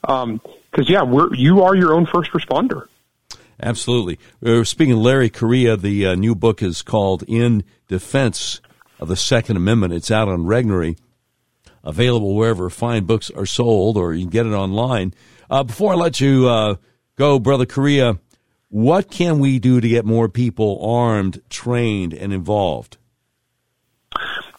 [0.02, 0.42] Because um,
[0.88, 2.88] yeah, we're you are your own first responder.
[3.62, 4.20] Absolutely.
[4.66, 8.60] Speaking of Larry Correia, the uh, new book is called "In Defense
[9.00, 10.98] of the Second Amendment." It's out on Regnery,
[11.84, 15.14] available wherever fine books are sold, or you can get it online.
[15.50, 16.76] Uh, before I let you uh,
[17.18, 18.18] go, Brother Correia,
[18.70, 22.98] what can we do to get more people armed, trained, and involved?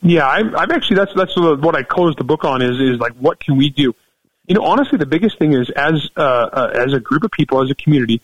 [0.02, 3.40] Yeah, I've, actually that's that's what I closed the book on is is like what
[3.40, 3.94] can we do?
[4.46, 7.62] You know, honestly, the biggest thing is as uh, uh, as a group of people,
[7.62, 8.20] as a community,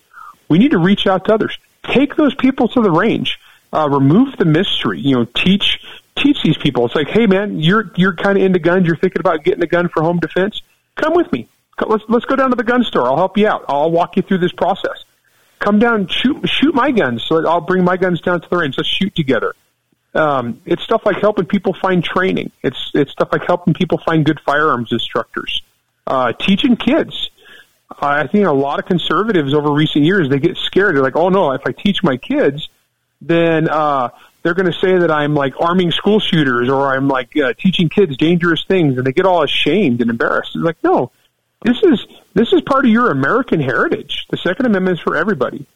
[0.49, 1.57] we need to reach out to others.
[1.83, 3.39] Take those people to the range.
[3.73, 5.01] Uh, remove the mystery.
[5.01, 5.81] You know, teach
[6.17, 6.87] teach these people.
[6.87, 8.87] It's like, hey, man, you're you're kind of into guns.
[8.87, 10.63] You're thinking about getting a gun for home defense.
[10.97, 11.49] Come with me
[11.89, 13.07] let's let's go down to the gun store.
[13.07, 13.65] I'll help you out.
[13.69, 15.05] I'll walk you through this process.
[15.59, 17.25] Come down, shoot shoot my guns.
[17.25, 18.77] So I'll bring my guns down to the range.
[18.77, 19.55] Let's shoot together.
[20.15, 22.51] Um, it's stuff like helping people find training.
[22.63, 25.63] It's it's stuff like helping people find good firearms instructors.
[26.07, 27.31] Uh, teaching kids.
[28.01, 30.95] I think a lot of conservatives over recent years they get scared.
[30.95, 32.69] They're like, oh no, if I teach my kids,
[33.21, 34.11] then uh,
[34.43, 37.89] they're going to say that I'm like arming school shooters or I'm like uh, teaching
[37.89, 40.53] kids dangerous things, and they get all ashamed and embarrassed.
[40.55, 41.11] It's like, no,
[41.63, 44.27] this is this is part of your American heritage.
[44.31, 45.67] The Second Amendment is for everybody.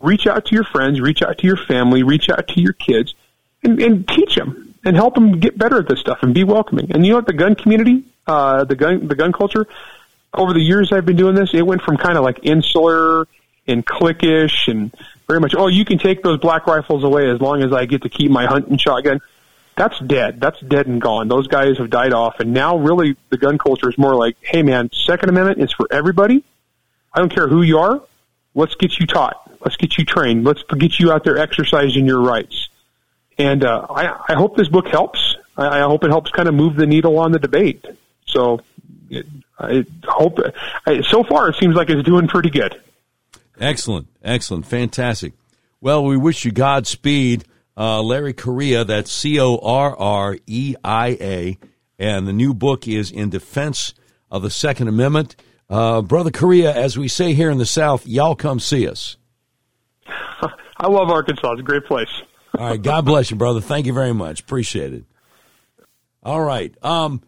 [0.00, 3.14] Reach out to your friends, reach out to your family, reach out to your kids,
[3.62, 6.92] and, and teach them and help them get better at this stuff and be welcoming.
[6.92, 7.26] And you know what?
[7.26, 9.66] The gun community, uh, the gun the gun culture,
[10.32, 13.26] over the years I've been doing this, it went from kind of like insular
[13.66, 14.94] and cliquish and
[15.28, 18.02] very much, oh, you can take those black rifles away as long as I get
[18.02, 19.20] to keep my hunting shotgun
[19.76, 20.40] that's dead.
[20.40, 21.28] That's dead and gone.
[21.28, 22.40] Those guys have died off.
[22.40, 25.86] And now really the gun culture is more like, hey man, Second Amendment is for
[25.90, 26.42] everybody.
[27.12, 28.02] I don't care who you are.
[28.54, 29.50] Let's get you taught.
[29.60, 30.44] Let's get you trained.
[30.44, 32.68] Let's get you out there exercising your rights.
[33.38, 35.36] And uh, I, I hope this book helps.
[35.58, 37.84] I, I hope it helps kind of move the needle on the debate.
[38.24, 38.62] So
[39.10, 39.26] it,
[39.58, 40.38] I hope.
[40.86, 42.80] I, so far, it seems like it's doing pretty good.
[43.58, 45.32] Excellent, excellent, fantastic.
[45.80, 47.44] Well, we wish you Godspeed
[47.76, 51.58] uh, Larry Correia, That's C O R R E I A.
[51.98, 53.94] And the new book is In Defense
[54.30, 55.36] of the Second Amendment.
[55.68, 59.16] Uh, Brother Correia, as we say here in the South, y'all come see us.
[60.06, 61.52] I love Arkansas.
[61.52, 62.08] It's a great place.
[62.56, 62.80] All right.
[62.80, 63.60] God bless you, brother.
[63.60, 64.40] Thank you very much.
[64.40, 65.04] Appreciate it.
[66.22, 66.74] All right.
[66.82, 67.22] Um,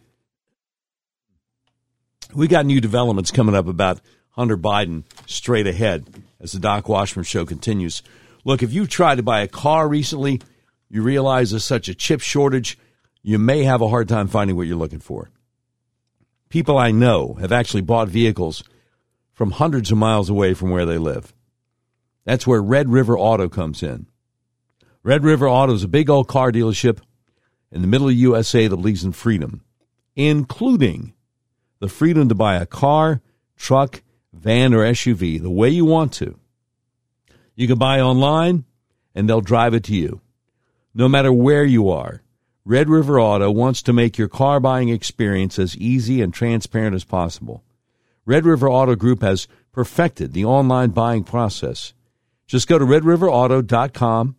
[2.34, 4.00] we got new developments coming up about
[4.38, 6.06] Hunter Biden straight ahead
[6.40, 8.04] as the Doc Washburn show continues.
[8.44, 10.40] Look, if you've tried to buy a car recently,
[10.88, 12.78] you realize there's such a chip shortage,
[13.20, 15.28] you may have a hard time finding what you're looking for.
[16.50, 18.62] People I know have actually bought vehicles
[19.32, 21.34] from hundreds of miles away from where they live.
[22.24, 24.06] That's where Red River Auto comes in.
[25.02, 27.00] Red River Auto is a big old car dealership
[27.72, 29.64] in the middle of USA that believes in freedom,
[30.14, 31.12] including
[31.80, 33.20] the freedom to buy a car,
[33.56, 34.00] truck,
[34.38, 36.38] van, or SUV the way you want to
[37.58, 38.64] you can buy online
[39.16, 40.20] and they'll drive it to you.
[40.94, 42.22] No matter where you are,
[42.64, 47.02] Red River Auto wants to make your car buying experience as easy and transparent as
[47.02, 47.64] possible.
[48.24, 51.94] Red River Auto Group has perfected the online buying process.
[52.46, 54.36] Just go to redriverauto.com,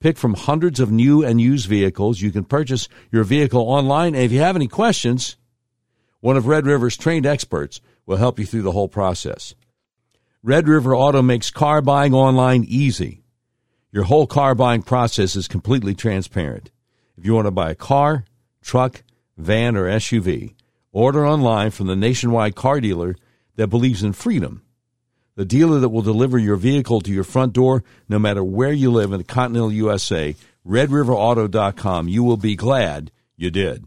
[0.00, 2.22] pick from hundreds of new and used vehicles.
[2.22, 5.36] You can purchase your vehicle online, and if you have any questions,
[6.20, 9.54] one of Red River's trained experts will help you through the whole process.
[10.42, 13.22] Red River Auto makes car buying online easy.
[13.92, 16.70] Your whole car buying process is completely transparent.
[17.16, 18.24] If you want to buy a car,
[18.60, 19.02] truck,
[19.36, 20.54] van, or SUV,
[20.92, 23.16] order online from the nationwide car dealer
[23.56, 24.62] that believes in freedom.
[25.36, 28.90] The dealer that will deliver your vehicle to your front door no matter where you
[28.90, 30.36] live in the continental USA,
[30.66, 32.08] redriverauto.com.
[32.08, 33.84] You will be glad you did.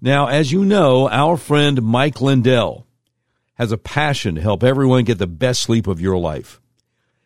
[0.00, 2.86] Now, as you know, our friend Mike Lindell
[3.54, 6.60] has a passion to help everyone get the best sleep of your life.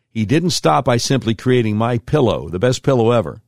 [0.09, 3.41] He didn't stop by simply creating my pillow, the best pillow ever.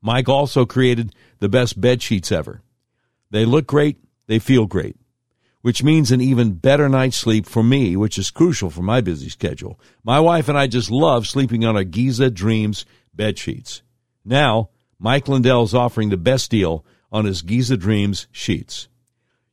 [0.00, 2.62] Mike also created the best bed sheets ever.
[3.30, 4.96] They look great, they feel great,
[5.62, 9.28] which means an even better night's sleep for me, which is crucial for my busy
[9.28, 9.78] schedule.
[10.02, 13.82] My wife and I just love sleeping on our Giza Dreams bed sheets.
[14.24, 18.88] Now, Mike Lindell is offering the best deal on his Giza Dreams sheets.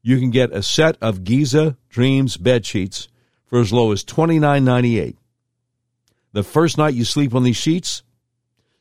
[0.01, 3.07] You can get a set of Giza Dreams bed sheets
[3.45, 5.15] for as low as $29.98.
[6.33, 8.03] The first night you sleep on these sheets,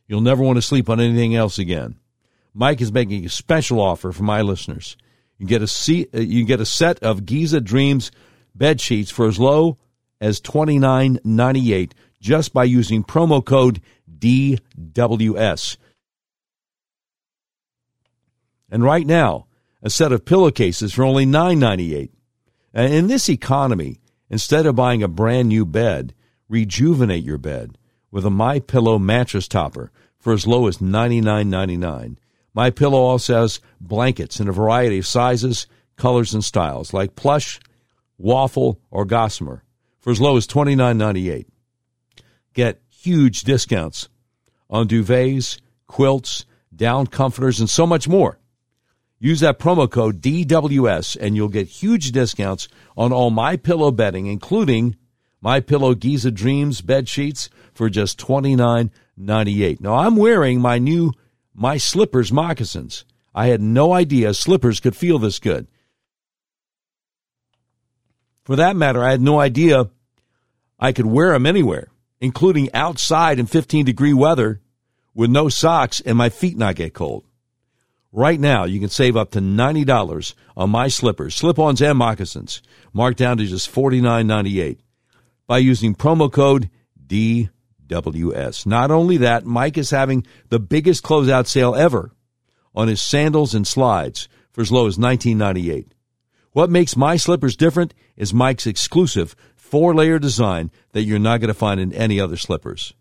[0.07, 1.97] you'll never want to sleep on anything else again.
[2.53, 4.97] Mike is making a special offer for my listeners.
[5.39, 8.11] You get a seat, uh, you get a set of Giza Dreams
[8.55, 9.79] bed sheets for as low
[10.21, 13.81] as $29.98 just by using promo code
[14.19, 15.77] DWS.
[18.75, 19.47] And right now,
[19.85, 22.11] a set of pillowcases for only $9.98.
[22.75, 26.13] In this economy, instead of buying a brand new bed,
[26.49, 27.79] rejuvenate your bed
[28.11, 32.17] with a My Pillow mattress topper for as low as $99.99.
[32.53, 37.61] My Pillow also has blankets in a variety of sizes, colors, and styles, like plush,
[38.19, 39.63] waffle, or gossamer,
[40.01, 41.47] for as low as $29.98.
[42.55, 44.09] Get huge discounts
[44.69, 46.45] on duvets, quilts,
[46.75, 48.41] down comforters, and so much more.
[49.25, 54.27] Use that promo code DWS and you'll get huge discounts on all my pillow bedding,
[54.27, 54.97] including
[55.41, 59.81] my pillow Giza Dreams bed sheets for just $29.98.
[59.81, 61.15] Now I'm wearing my new
[61.55, 63.07] my slippers moccasins.
[63.35, 65.69] I had no idea slippers could feel this good.
[68.45, 69.89] For that matter, I had no idea
[70.79, 71.89] I could wear them anywhere,
[72.21, 74.61] including outside in 15 degree weather
[75.15, 77.25] with no socks and my feet not get cold.
[78.17, 82.63] Right now, you can save up to $90 on my slippers, slip-ons and moccasins,
[82.93, 84.79] marked down to just $49.98
[85.49, 86.71] by using promo code
[87.05, 88.67] DWS.
[88.67, 92.13] Not only that, Mike is having the biggest closeout sale ever
[92.73, 95.89] on his sandals and slides for as low as $19.98.
[96.53, 101.55] What makes my slippers different is Mike's exclusive four-layer design that you're not going to
[101.55, 102.95] find in any other slippers.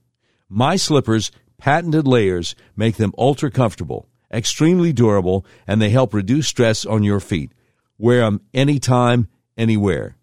[0.50, 6.86] My slippers patented layers make them ultra comfortable extremely durable, and they help reduce stress
[6.86, 7.52] on your feet.
[7.98, 9.28] Wear them anytime,
[9.58, 10.18] anywhere.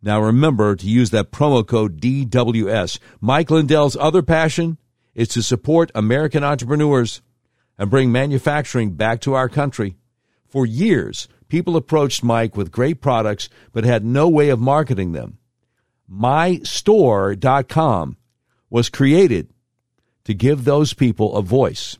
[0.00, 3.00] Now remember to use that promo code DWS.
[3.20, 4.78] Mike Lindell's other passion
[5.14, 7.20] is to support American entrepreneurs
[7.76, 9.96] and bring manufacturing back to our country.
[10.46, 15.38] For years, people approached Mike with great products but had no way of marketing them.
[16.10, 18.16] MyStore.com
[18.70, 19.50] was created
[20.24, 21.98] to give those people a voice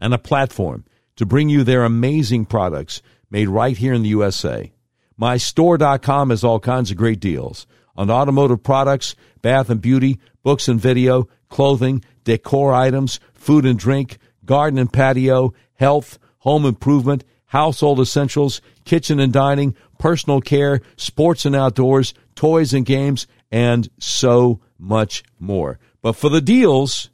[0.00, 0.84] and a platform
[1.16, 4.72] to bring you their amazing products made right here in the USA.
[5.20, 10.80] MyStore.com has all kinds of great deals on automotive products, bath and beauty, books and
[10.80, 18.60] video, clothing, decor items, food and drink, garden and patio, health, home improvement, household essentials,
[18.84, 25.78] kitchen and dining, personal care, sports and outdoors, toys and games, and so much more.
[26.00, 27.10] But for the deals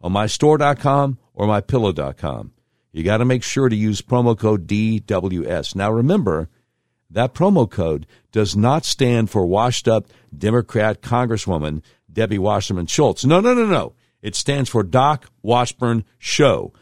[0.00, 2.52] on mystore.com or mypillow.com.
[2.90, 5.76] You got to make sure to use promo code DWS.
[5.76, 6.48] Now remember,
[7.10, 10.06] that promo code does not stand for washed up
[10.36, 11.82] Democrat Congresswoman
[12.12, 13.24] Debbie Wasserman Schultz.
[13.24, 13.92] No, no, no, no.
[14.22, 16.72] It stands for Doc Washburn Show.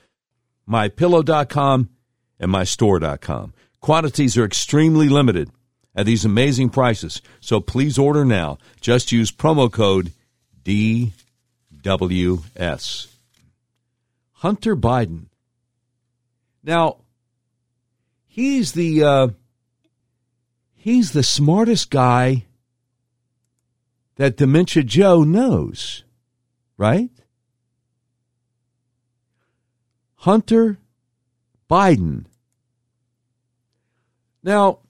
[0.69, 1.91] MyPillow.com
[2.39, 3.53] and MyStore.com.
[3.81, 5.51] Quantities are extremely limited
[5.95, 8.59] at these amazing prices, so please order now.
[8.81, 10.13] Just use promo code
[10.65, 11.13] DWS.
[14.45, 15.29] Hunter Biden.
[16.63, 16.99] Now,
[18.27, 19.29] he's the uh,
[20.75, 22.45] he's the smartest guy
[24.17, 26.05] that Dementia Joe knows,
[26.77, 27.09] right?
[30.17, 30.77] Hunter
[31.71, 32.27] Biden.
[34.43, 34.81] Now,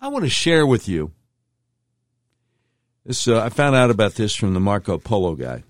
[0.00, 1.12] I want to share with you
[3.04, 3.28] this.
[3.28, 5.62] Uh, I found out about this from the Marco Polo guy.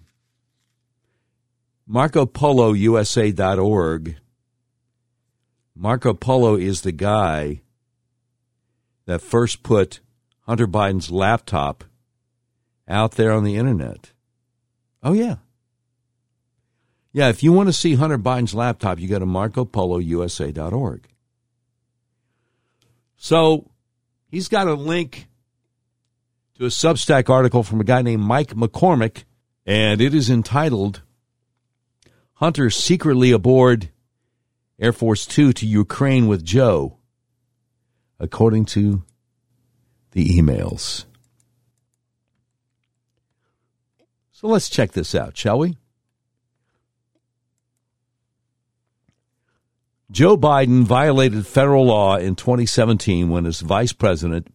[1.90, 4.16] MarcoPoloUSA.org.
[5.74, 7.62] Marco Polo is the guy
[9.06, 9.98] that first put
[10.42, 11.82] Hunter Biden's laptop
[12.86, 14.12] out there on the internet.
[15.02, 15.36] Oh, yeah.
[17.12, 21.08] Yeah, if you want to see Hunter Biden's laptop, you go to MarcoPoloUSA.org.
[23.16, 23.68] So
[24.28, 25.26] he's got a link
[26.56, 29.24] to a Substack article from a guy named Mike McCormick,
[29.66, 31.02] and it is entitled
[32.40, 33.90] Hunter secretly aboard
[34.80, 36.96] Air Force Two to Ukraine with Joe,
[38.18, 39.02] according to
[40.12, 41.04] the emails.
[44.32, 45.76] So let's check this out, shall we?
[50.10, 54.48] Joe Biden violated federal law in 2017 when, as vice president,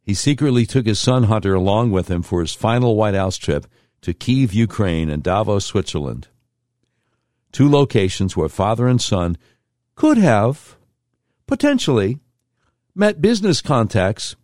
[0.00, 3.66] he secretly took his son Hunter along with him for his final White House trip
[4.02, 6.28] to Kiev, Ukraine, and Davos, Switzerland.
[7.56, 9.38] Two locations where father and son
[9.94, 10.76] could have,
[11.46, 12.18] potentially,
[12.94, 14.36] met business contacts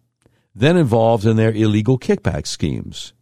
[0.55, 3.13] then involved in their illegal kickback schemes.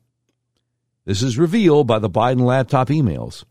[1.06, 3.42] This is revealed by the Biden laptop emails.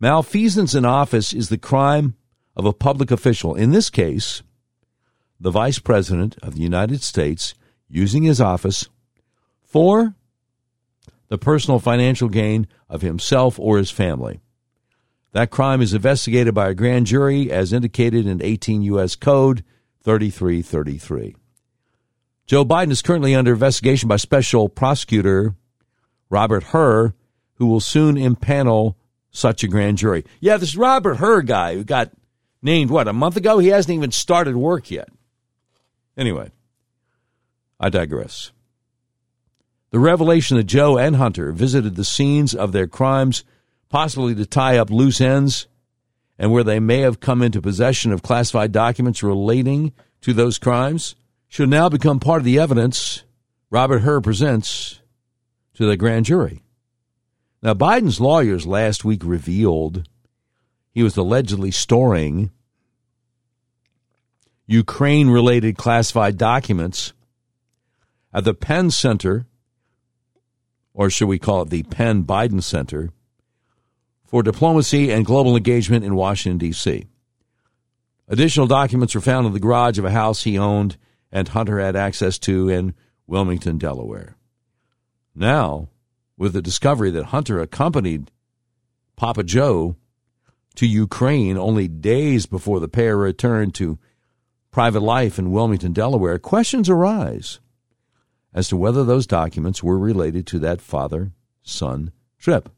[0.00, 2.16] Malfeasance in office is the crime
[2.56, 3.54] of a public official.
[3.54, 4.42] In this case,
[5.38, 7.54] the Vice President of the United States
[7.88, 8.88] using his office
[9.62, 10.16] for
[11.28, 14.40] the personal financial gain of himself or his family.
[15.32, 19.14] That crime is investigated by a grand jury as indicated in 18 U.S.
[19.14, 19.64] Code
[20.02, 21.36] 3333.
[22.46, 25.54] Joe Biden is currently under investigation by Special Prosecutor
[26.30, 27.14] Robert Hur,
[27.54, 28.96] who will soon impanel
[29.30, 30.24] such a grand jury.
[30.40, 32.10] Yeah, this Robert Hur guy who got
[32.62, 33.58] named, what, a month ago?
[33.58, 35.08] He hasn't even started work yet.
[36.16, 36.50] Anyway,
[37.78, 38.50] I digress.
[39.90, 43.44] The revelation that Joe and Hunter visited the scenes of their crimes,
[43.90, 45.66] possibly to tie up loose ends,
[46.38, 51.14] and where they may have come into possession of classified documents relating to those crimes,
[51.48, 53.24] should now become part of the evidence
[53.68, 55.00] Robert Hur presents
[55.74, 56.62] to the grand jury.
[57.62, 60.08] Now, Biden's lawyers last week revealed
[60.92, 62.50] he was allegedly storing
[64.66, 67.12] Ukraine related classified documents
[68.32, 69.46] at the Penn Center,
[70.94, 73.10] or should we call it the Penn Biden Center,
[74.30, 77.04] for Diplomacy and Global Engagement in Washington, D.C.
[78.28, 80.96] Additional documents were found in the garage of a house he owned
[81.32, 82.94] and Hunter had access to in
[83.26, 84.36] Wilmington, Delaware.
[85.34, 85.88] Now,
[86.36, 88.30] with the discovery that Hunter accompanied
[89.16, 89.96] Papa Joe
[90.76, 93.98] to Ukraine only days before the pair returned to
[94.70, 97.58] private life in Wilmington, Delaware, questions arise
[98.54, 101.32] as to whether those documents were related to that father
[101.64, 102.68] son trip.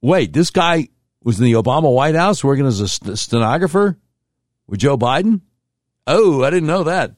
[0.00, 0.88] Wait, this guy
[1.22, 3.98] was in the Obama White House working as a stenographer
[4.66, 5.42] with Joe Biden?
[6.06, 7.16] Oh, I didn't know that.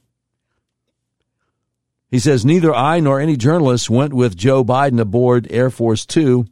[2.12, 6.44] He says neither I nor any journalist went with Joe Biden aboard Air Force Two.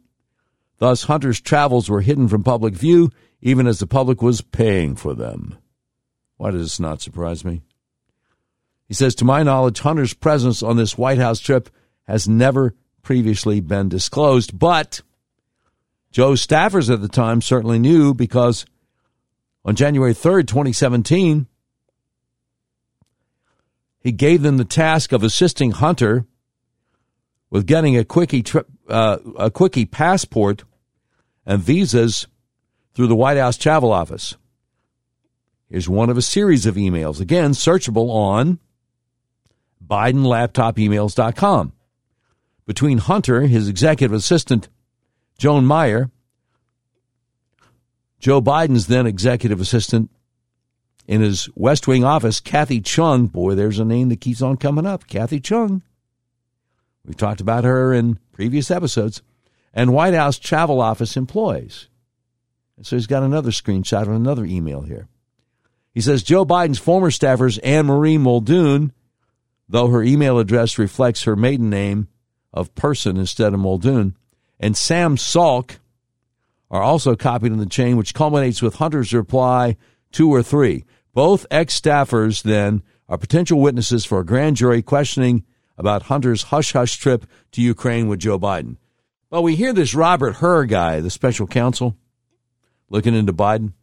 [0.79, 5.13] Thus, Hunter's travels were hidden from public view even as the public was paying for
[5.13, 5.57] them.
[6.37, 7.61] Why does this not surprise me?
[8.87, 11.69] He says, To my knowledge, Hunter's presence on this White House trip
[12.07, 15.01] has never previously been disclosed, but
[16.11, 18.65] Joe's staffers at the time certainly knew because
[19.63, 21.47] on January 3rd, 2017,
[24.01, 26.25] he gave them the task of assisting Hunter
[27.49, 30.63] with getting a quickie trip, uh, a quickie passport
[31.45, 32.27] and visas
[32.93, 34.35] through the White House Travel Office.
[35.69, 38.59] Here's one of a series of emails, again, searchable on
[39.85, 41.73] BidenLaptopEmails.com
[42.65, 44.69] between Hunter, his executive assistant,
[45.37, 46.09] Joan Meyer,
[48.19, 50.11] Joe Biden's then executive assistant
[51.07, 53.27] in his West Wing office, Kathy Chung.
[53.27, 55.81] Boy, there's a name that keeps on coming up Kathy Chung.
[57.05, 59.21] We've talked about her in previous episodes.
[59.73, 61.87] And White House travel office employees.
[62.77, 65.07] And so he's got another screenshot of another email here.
[65.93, 68.93] He says Joe Biden's former staffers, Anne Marie Muldoon,
[69.67, 72.07] though her email address reflects her maiden name
[72.53, 74.15] of person instead of Muldoon,
[74.59, 75.77] and Sam Salk
[76.69, 79.77] are also copied in the chain, which culminates with Hunter's reply
[80.11, 80.85] two or three.
[81.13, 85.43] Both ex staffers then are potential witnesses for a grand jury questioning
[85.77, 88.77] about Hunter's hush hush trip to Ukraine with Joe Biden.
[89.29, 91.97] Well, we hear this Robert Hur guy, the special counsel,
[92.89, 93.73] looking into Biden,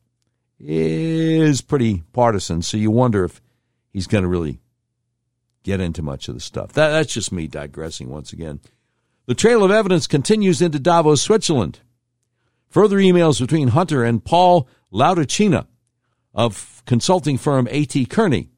[0.61, 2.62] is pretty partisan.
[2.62, 3.41] So you wonder if
[3.93, 4.61] he's going to really
[5.62, 6.72] get into much of the stuff.
[6.72, 8.61] That, that's just me digressing once again.
[9.26, 11.81] The trail of evidence continues into Davos, Switzerland.
[12.70, 15.66] Further emails between Hunter and Paul Laudicina
[16.39, 18.07] of consulting firm A.T.
[18.07, 18.49] Kearney,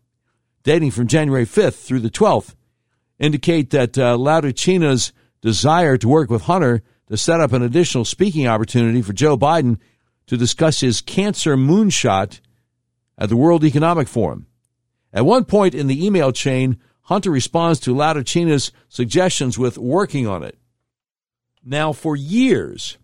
[0.64, 2.54] dating from January 5th through the 12th,
[3.18, 5.00] indicate that uh,
[5.40, 9.78] desire to work with Hunter to set up an additional speaking opportunity for Joe Biden
[10.26, 12.40] to discuss his cancer moonshot
[13.16, 14.46] at the World Economic Forum.
[15.10, 20.42] At one point in the email chain, Hunter responds to Laudicina's suggestions with working on
[20.42, 20.58] it.
[21.64, 22.98] Now, for years,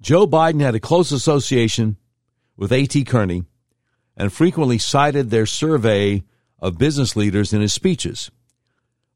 [0.00, 1.98] Joe Biden had a close association
[2.60, 3.04] with A.T.
[3.04, 3.44] Kearney
[4.18, 6.22] and frequently cited their survey
[6.58, 8.30] of business leaders in his speeches.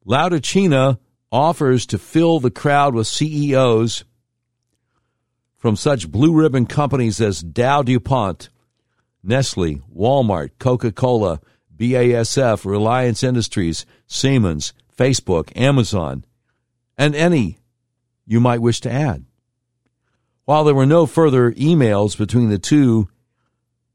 [0.06, 0.98] Laudicina
[1.30, 4.04] offers to fill the crowd with CEOs
[5.58, 8.48] from such blue ribbon companies as Dow DuPont,
[9.22, 11.40] Nestle, Walmart, Coca Cola,
[11.76, 16.24] BASF, Reliance Industries, Siemens, Facebook, Amazon,
[16.96, 17.58] and any
[18.26, 19.26] you might wish to add.
[20.46, 23.08] While there were no further emails between the two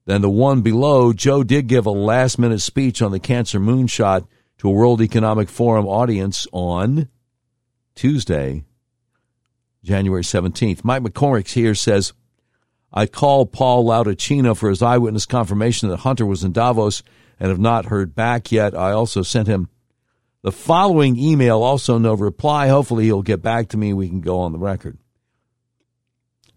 [0.10, 4.26] than the one below, Joe did give a last minute speech on the cancer moonshot
[4.58, 7.10] to a World Economic Forum audience on
[7.94, 8.64] Tuesday,
[9.84, 10.84] January 17th.
[10.84, 12.14] Mike McCormick here says,
[12.92, 17.04] I called Paul Laudicina for his eyewitness confirmation that Hunter was in Davos
[17.40, 18.74] and have not heard back yet.
[18.74, 19.70] I also sent him
[20.42, 22.70] the following email, also no reply.
[22.70, 23.94] Hopefully he'll get back to me.
[23.94, 24.98] We can go on the record.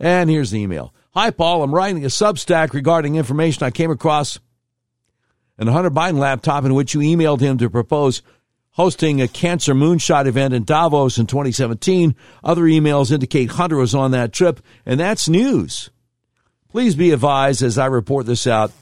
[0.01, 0.95] And here's the email.
[1.15, 1.63] Hi, Paul.
[1.63, 4.41] I'm writing a Substack regarding information I came across
[5.59, 8.23] in the Hunter Biden laptop in which you emailed him to propose
[8.71, 12.17] hosting a cancer moonshot event in Davos in 2017.
[12.43, 15.91] Other emails indicate Hunter was on that trip, and that's news.
[16.71, 18.73] Please be advised as I report this out.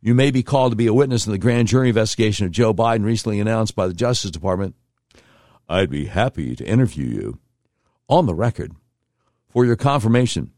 [0.00, 2.74] You may be called to be a witness in the grand jury investigation of Joe
[2.74, 4.74] Biden recently announced by the Justice Department.
[5.68, 7.38] I'd be happy to interview you
[8.08, 8.72] on the record
[9.48, 10.50] for your confirmation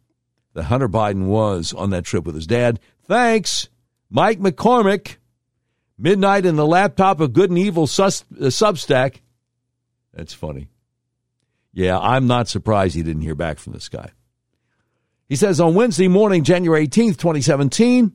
[0.54, 2.80] that Hunter Biden was on that trip with his dad.
[3.06, 3.68] Thanks,
[4.10, 5.16] Mike McCormick.
[5.96, 9.20] Midnight in the laptop of good and evil sus- uh, Substack.
[10.12, 10.68] That's funny.
[11.72, 14.10] Yeah, I'm not surprised he didn't hear back from this guy.
[15.28, 18.12] He says on Wednesday morning, January 18th, 2017,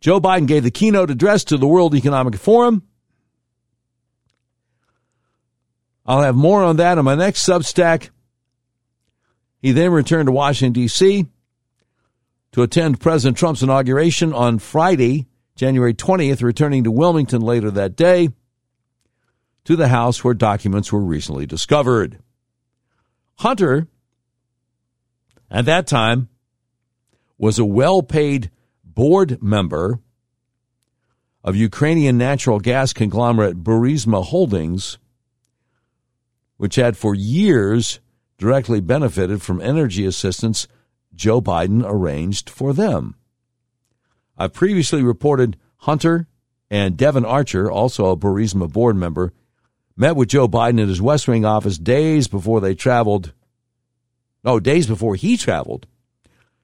[0.00, 2.82] Joe Biden gave the keynote address to the World Economic Forum.
[6.04, 8.10] I'll have more on that in my next Substack.
[9.62, 11.26] He then returned to Washington, D.C.
[12.50, 18.30] to attend President Trump's inauguration on Friday, January 20th, returning to Wilmington later that day
[19.64, 22.18] to the house where documents were recently discovered.
[23.36, 23.86] Hunter,
[25.48, 26.28] at that time,
[27.38, 28.50] was a well paid
[28.84, 30.00] board member
[31.44, 34.98] of Ukrainian natural gas conglomerate Burisma Holdings,
[36.56, 38.00] which had for years
[38.42, 40.66] directly benefited from energy assistance
[41.14, 43.14] Joe Biden arranged for them.
[44.36, 46.26] I've previously reported Hunter
[46.68, 49.32] and Devon Archer, also a Burisma board member,
[49.96, 53.32] met with Joe Biden at his West Wing office days before they traveled.
[54.42, 55.86] No, days before he traveled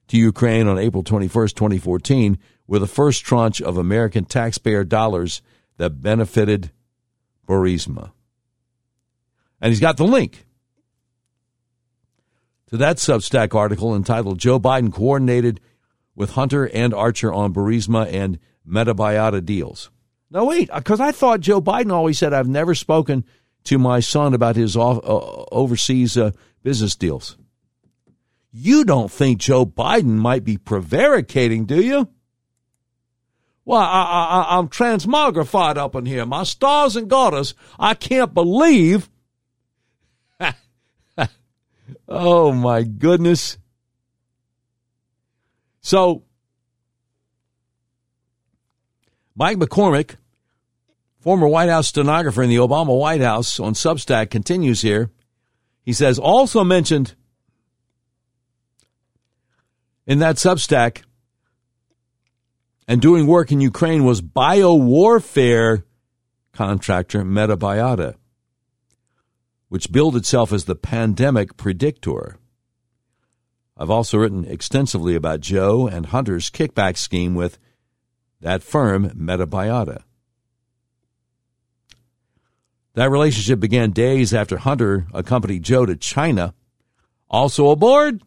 [0.09, 5.41] to Ukraine on April 21st, 2014, with the first tranche of American taxpayer dollars
[5.77, 6.71] that benefited
[7.47, 8.11] Burisma.
[9.61, 10.45] And he's got the link
[12.69, 15.59] to that Substack article entitled Joe Biden Coordinated
[16.15, 19.89] with Hunter and Archer on Burisma and Metabiota Deals.
[20.29, 23.25] Now, wait, because I thought Joe Biden always said, I've never spoken
[23.63, 27.37] to my son about his off, uh, overseas uh, business deals.
[28.51, 32.09] You don't think Joe Biden might be prevaricating, do you?
[33.65, 36.25] Well, I, I, I'm transmogrified up in here.
[36.25, 39.09] My stars and garters, I can't believe.
[42.09, 43.57] Oh, my goodness.
[45.81, 46.23] So,
[49.35, 50.17] Mike McCormick,
[51.19, 55.11] former White House stenographer in the Obama White House on Substack, continues here.
[55.83, 57.15] He says, also mentioned
[60.05, 61.03] in that Substack
[62.87, 65.83] and doing work in Ukraine was biowarfare
[66.53, 68.15] contractor Metabiota,
[69.69, 72.37] which billed itself as the pandemic predictor.
[73.77, 77.57] I've also written extensively about Joe and Hunter's kickback scheme with
[78.41, 80.03] that firm, Metabiota.
[82.95, 86.53] That relationship began days after Hunter accompanied Joe to China,
[87.29, 88.21] also aboard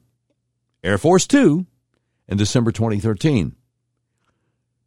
[0.82, 1.66] Air Force Two
[2.28, 3.55] in December 2013.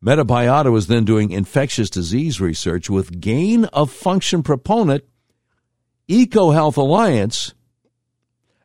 [0.04, 5.04] Metabiota was then doing infectious disease research with gain of function proponent
[6.08, 7.54] EcoHealth Alliance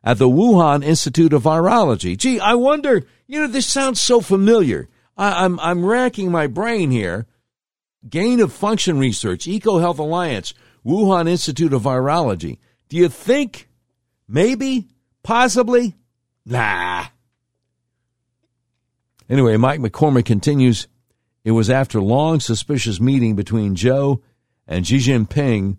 [0.03, 2.17] at the Wuhan Institute of Virology.
[2.17, 4.89] Gee, I wonder, you know, this sounds so familiar.
[5.17, 7.27] I, am I'm, I'm racking my brain here.
[8.07, 10.53] Gain of function research, EcoHealth Alliance,
[10.85, 12.57] Wuhan Institute of Virology.
[12.89, 13.69] Do you think
[14.27, 14.87] maybe,
[15.21, 15.95] possibly?
[16.45, 17.05] Nah.
[19.29, 20.87] Anyway, Mike McCormick continues.
[21.43, 24.21] It was after long suspicious meeting between Joe
[24.67, 25.77] and Xi Jinping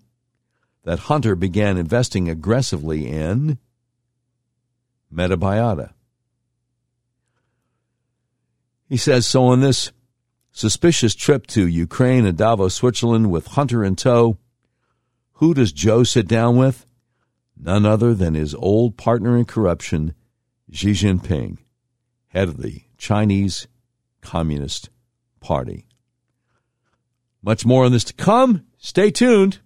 [0.85, 3.59] that Hunter began investing aggressively in
[5.13, 5.93] Metabiota.
[8.89, 9.93] He says so on this
[10.51, 14.37] suspicious trip to Ukraine and Davos, Switzerland with Hunter in tow.
[15.35, 16.87] Who does Joe sit down with?
[17.57, 20.15] None other than his old partner in corruption,
[20.71, 21.59] Xi Jinping,
[22.29, 23.67] head of the Chinese
[24.21, 24.91] Communist
[25.41, 25.87] Party.
[27.43, 28.65] Much more on this to come.
[28.79, 29.61] Stay tuned.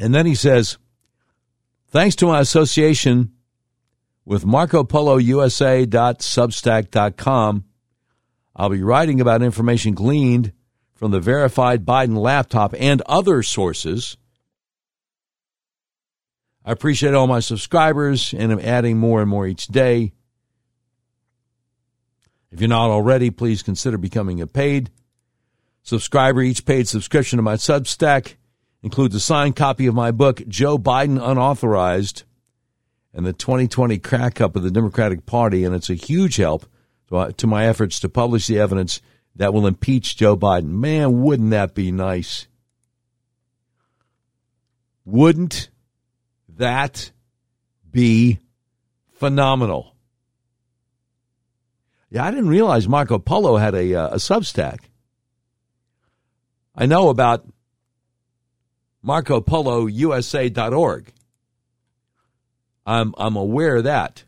[0.00, 0.78] And then he says,
[1.88, 3.32] thanks to my association
[4.24, 7.64] with Marco Polo USA.substack.com,
[8.54, 10.52] I'll be writing about information gleaned
[10.94, 14.16] from the verified Biden laptop and other sources.
[16.64, 20.12] I appreciate all my subscribers and I'm adding more and more each day.
[22.50, 24.90] If you're not already, please consider becoming a paid
[25.82, 26.42] subscriber.
[26.42, 28.36] Each paid subscription to my Substack
[28.82, 32.24] includes a signed copy of my book, Joe Biden Unauthorized,
[33.12, 35.64] and the 2020 crack up of the Democratic Party.
[35.64, 36.66] And it's a huge help
[37.10, 39.00] to my efforts to publish the evidence
[39.34, 40.68] that will impeach Joe Biden.
[40.68, 42.46] Man, wouldn't that be nice?
[45.04, 45.70] Wouldn't
[46.56, 47.12] that
[47.90, 48.40] be
[49.12, 49.94] phenomenal?
[52.10, 54.78] Yeah, I didn't realize Marco Polo had a, uh, a Substack.
[56.74, 57.44] I know about
[59.02, 61.12] Marco Polo USA.org.
[62.84, 64.24] I'm, I'm aware of that.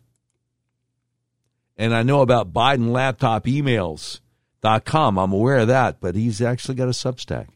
[1.76, 5.18] And I know about BidenLaptopEmails.com.
[5.18, 7.46] I'm aware of that, but he's actually got a Substack.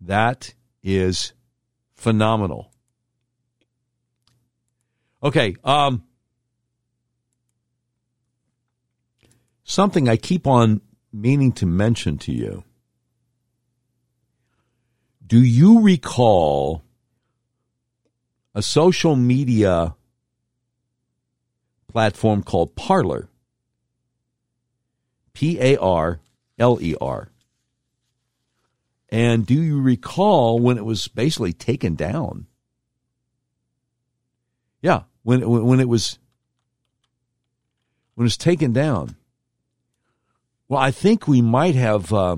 [0.00, 1.32] That is
[1.94, 2.72] phenomenal.
[5.22, 6.04] Okay, um,
[9.64, 10.80] something I keep on
[11.12, 12.62] meaning to mention to you.
[15.28, 16.82] Do you recall
[18.54, 19.94] a social media
[21.86, 23.28] platform called Parler?
[25.34, 26.20] P A R
[26.58, 27.28] L E R.
[29.10, 32.46] And do you recall when it was basically taken down?
[34.80, 36.18] Yeah, when when it was
[38.14, 39.16] when it was taken down.
[40.68, 42.14] Well, I think we might have.
[42.14, 42.36] Uh,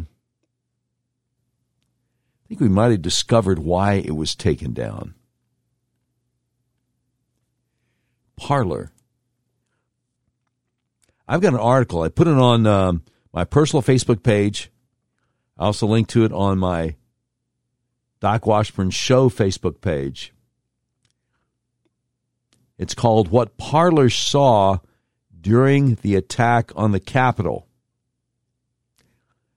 [2.50, 5.14] think we might have discovered why it was taken down.
[8.36, 8.90] Parler.
[11.28, 12.02] I've got an article.
[12.02, 14.68] I put it on um, my personal Facebook page.
[15.56, 16.96] I also link to it on my
[18.18, 20.32] Doc Washburn Show Facebook page.
[22.78, 24.78] It's called What Parler Saw
[25.40, 27.68] During the Attack on the Capitol.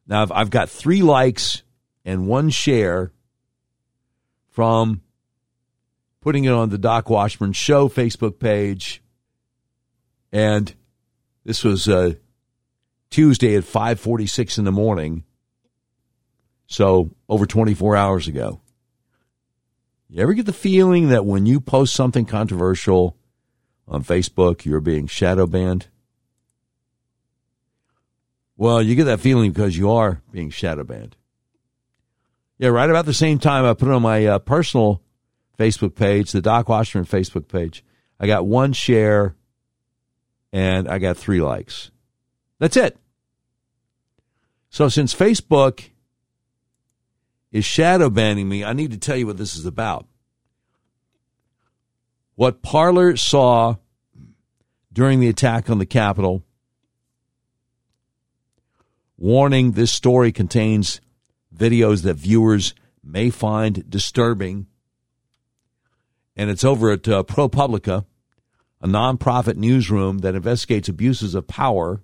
[0.05, 1.63] Now, I've, I've got three likes
[2.05, 3.11] and one share
[4.49, 5.01] from
[6.21, 9.01] putting it on the Doc Washburn Show Facebook page.
[10.31, 10.73] And
[11.43, 12.13] this was uh,
[13.09, 15.23] Tuesday at 5:46 in the morning.
[16.65, 18.61] So, over 24 hours ago.
[20.09, 23.17] You ever get the feeling that when you post something controversial
[23.87, 25.87] on Facebook, you're being shadow banned?
[28.55, 31.15] Well, you get that feeling because you are being shadow banned.
[32.57, 35.01] Yeah, right about the same time I put it on my uh, personal
[35.57, 37.83] Facebook page, the Doc Washburn Facebook page.
[38.19, 39.35] I got one share
[40.51, 41.91] and I got three likes.
[42.59, 42.97] That's it.
[44.69, 45.89] So since Facebook
[47.51, 50.07] is shadow banning me, I need to tell you what this is about.
[52.35, 53.75] What Parler saw
[54.91, 56.43] during the attack on the Capitol,
[59.17, 60.99] warning this story contains
[61.55, 62.73] videos that viewers
[63.03, 64.67] may find disturbing.
[66.35, 68.05] And it's over at uh, ProPublica,
[68.81, 72.01] a nonprofit newsroom that investigates abuses of power.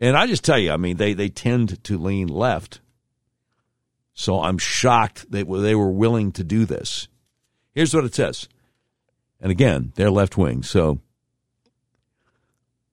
[0.00, 2.80] And I just tell you, I mean, they, they tend to lean left.
[4.12, 7.08] So I'm shocked that they were willing to do this.
[7.74, 8.48] Here's what it says.
[9.40, 10.62] And again, they're left wing.
[10.62, 11.00] So,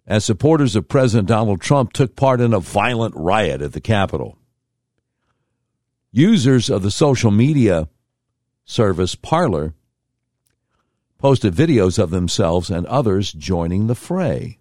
[0.05, 4.37] as supporters of President Donald Trump took part in a violent riot at the Capitol,
[6.15, 7.89] users of the social media
[8.65, 9.73] service Parler
[11.17, 14.59] posted videos of themselves and others joining the fray.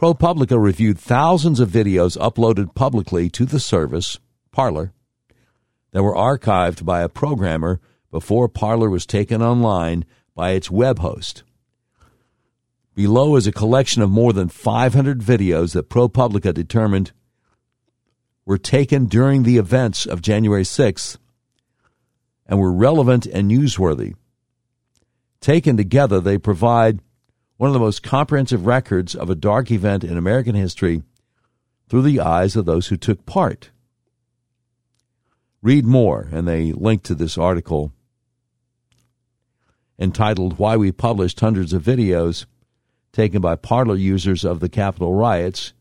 [0.00, 4.18] ProPublica reviewed thousands of videos uploaded publicly to the service,
[4.52, 4.92] Parler,
[5.92, 7.78] that were archived by a programmer
[8.10, 11.42] before Parler was taken online by its web host.
[12.94, 17.12] Below is a collection of more than 500 videos that ProPublica determined
[18.46, 21.18] were taken during the events of January 6th
[22.46, 24.14] and were relevant and newsworthy.
[25.40, 27.00] Taken together, they provide
[27.56, 31.02] one of the most comprehensive records of a dark event in American history
[31.88, 33.70] through the eyes of those who took part.
[35.62, 37.92] Read more, and they link to this article
[39.98, 42.46] entitled Why We Published Hundreds of Videos
[43.12, 45.72] taken by Parler users of the Capitol riots,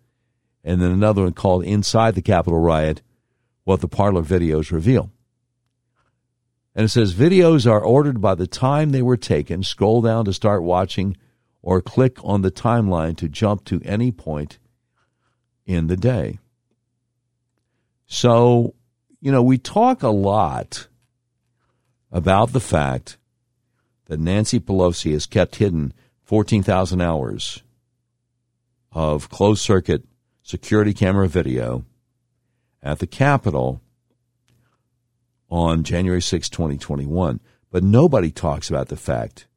[0.65, 3.03] and then another one called Inside the Capitol Riot
[3.63, 5.11] What the Parler Videos Reveal.
[6.73, 9.63] And it says videos are ordered by the time they were taken.
[9.63, 11.15] Scroll down to start watching
[11.61, 14.57] or click on the timeline to jump to any point
[15.65, 16.39] in the day.
[18.07, 18.73] So,
[19.21, 20.87] you know, we talk a lot
[22.11, 23.17] about the fact
[24.05, 25.93] that Nancy Pelosi has kept hidden
[26.23, 27.63] 14,000 hours
[28.91, 30.03] of closed circuit
[30.45, 31.83] security camera video
[32.83, 33.81] at the Capitol
[35.49, 37.39] on January 6, 2021.
[37.71, 39.47] But nobody talks about the fact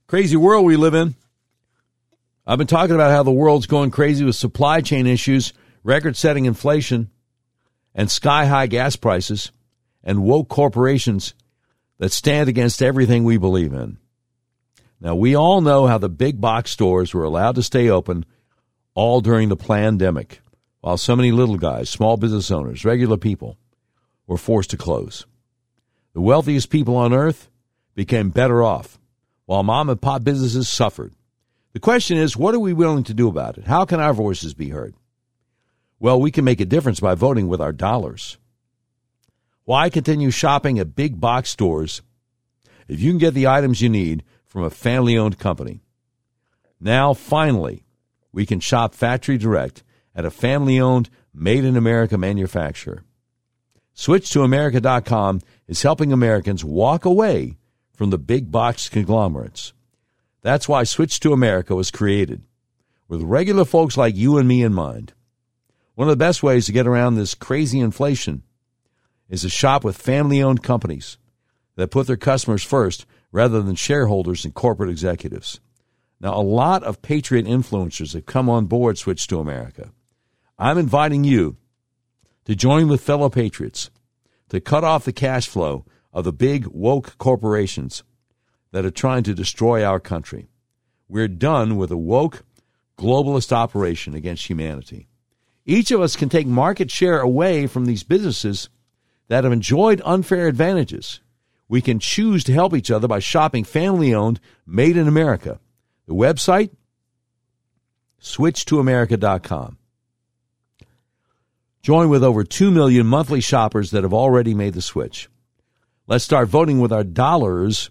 [0.06, 1.14] Crazy world we live in.
[2.46, 5.52] I've been talking about how the world's going crazy with supply chain issues,
[5.84, 7.10] record setting inflation,
[7.94, 9.52] and sky high gas prices,
[10.02, 11.34] and woke corporations
[11.98, 13.98] that stand against everything we believe in.
[15.02, 18.24] Now, we all know how the big box stores were allowed to stay open
[18.94, 20.40] all during the pandemic,
[20.80, 23.58] while so many little guys, small business owners, regular people,
[24.28, 25.26] were forced to close.
[26.14, 27.50] The wealthiest people on earth
[27.96, 29.00] became better off,
[29.46, 31.12] while mom and pop businesses suffered.
[31.72, 33.64] The question is, what are we willing to do about it?
[33.64, 34.94] How can our voices be heard?
[35.98, 38.38] Well, we can make a difference by voting with our dollars.
[39.64, 42.02] Why continue shopping at big box stores
[42.86, 44.22] if you can get the items you need
[44.52, 45.80] from a family owned company?
[46.78, 47.84] Now, finally,
[48.32, 49.82] we can shop factory direct
[50.14, 53.02] at a family owned, made in America manufacturer.
[53.96, 57.56] SwitchToAmerica.com is helping Americans walk away
[57.94, 59.72] from the big box conglomerates.
[60.42, 62.42] That's why Switch to America was created,
[63.08, 65.14] with regular folks like you and me in mind.
[65.94, 68.42] One of the best ways to get around this crazy inflation
[69.30, 71.16] is to shop with family owned companies
[71.76, 75.60] that put their customers first rather than shareholders and corporate executives.
[76.20, 79.90] Now, a lot of patriot influencers have come on board Switch to America.
[80.58, 81.56] I'm inviting you
[82.44, 83.90] to join with fellow patriots
[84.50, 88.04] to cut off the cash flow of the big woke corporations
[88.70, 90.48] that are trying to destroy our country.
[91.08, 92.44] We're done with a woke
[92.98, 95.08] globalist operation against humanity.
[95.64, 98.68] Each of us can take market share away from these businesses
[99.28, 101.20] that have enjoyed unfair advantages.
[101.72, 105.58] We can choose to help each other by shopping family owned, made in America.
[106.06, 106.68] The website,
[108.20, 109.78] switchtoamerica.com.
[111.80, 115.30] Join with over 2 million monthly shoppers that have already made the switch.
[116.06, 117.88] Let's start voting with our dollars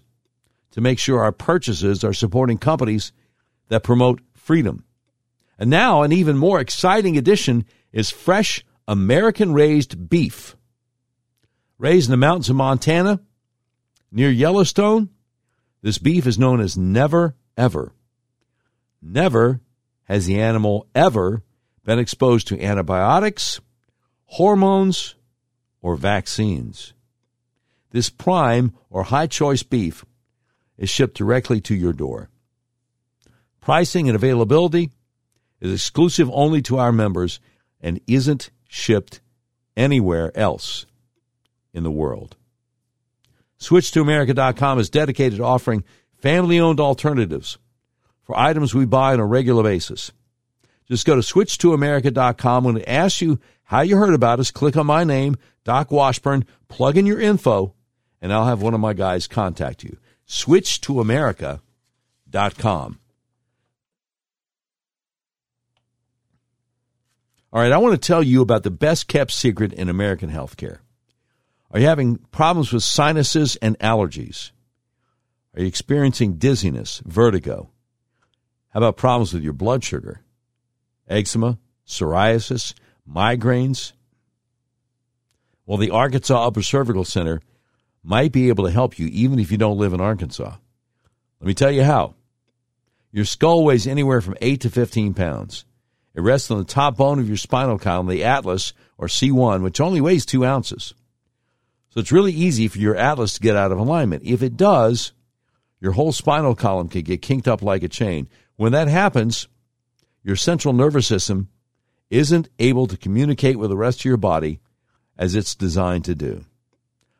[0.70, 3.10] to make sure our purchases are supporting companies
[3.66, 4.84] that promote freedom.
[5.58, 10.54] And now, an even more exciting addition is fresh American raised beef.
[11.78, 13.18] Raised in the mountains of Montana
[14.12, 15.08] near Yellowstone,
[15.82, 17.92] this beef is known as never ever.
[19.00, 19.60] Never
[20.04, 21.42] has the animal ever
[21.84, 23.60] been exposed to antibiotics,
[24.26, 25.16] hormones,
[25.80, 26.92] or vaccines.
[27.90, 30.04] This prime or high choice beef
[30.78, 32.28] is shipped directly to your door.
[33.60, 34.90] Pricing and availability
[35.60, 37.40] is exclusive only to our members
[37.80, 39.20] and isn't shipped
[39.76, 40.86] anywhere else
[41.72, 42.36] in the world.
[43.62, 45.84] SwitchToAmerica.com is dedicated to offering
[46.18, 47.58] family owned alternatives
[48.24, 50.10] for items we buy on a regular basis.
[50.88, 52.64] Just go to SwitchToAmerica.com.
[52.64, 56.44] When it asks you how you heard about us, click on my name, Doc Washburn,
[56.66, 57.76] plug in your info,
[58.20, 59.96] and I'll have one of my guys contact you.
[60.26, 62.98] SwitchToAmerica.com.
[67.54, 70.78] All right, I want to tell you about the best kept secret in American healthcare.
[71.72, 74.50] Are you having problems with sinuses and allergies?
[75.54, 77.70] Are you experiencing dizziness, vertigo?
[78.68, 80.20] How about problems with your blood sugar?
[81.08, 82.74] Eczema, psoriasis,
[83.08, 83.92] migraines?
[85.64, 87.40] Well, the Arkansas Upper Cervical Center
[88.02, 90.56] might be able to help you even if you don't live in Arkansas.
[91.40, 92.14] Let me tell you how.
[93.12, 95.64] Your skull weighs anywhere from 8 to 15 pounds.
[96.14, 99.80] It rests on the top bone of your spinal column, the atlas, or C1, which
[99.80, 100.94] only weighs 2 ounces.
[101.92, 104.22] So it's really easy for your atlas to get out of alignment.
[104.24, 105.12] If it does,
[105.78, 108.30] your whole spinal column can get kinked up like a chain.
[108.56, 109.46] When that happens,
[110.24, 111.50] your central nervous system
[112.08, 114.60] isn't able to communicate with the rest of your body
[115.18, 116.46] as it's designed to do.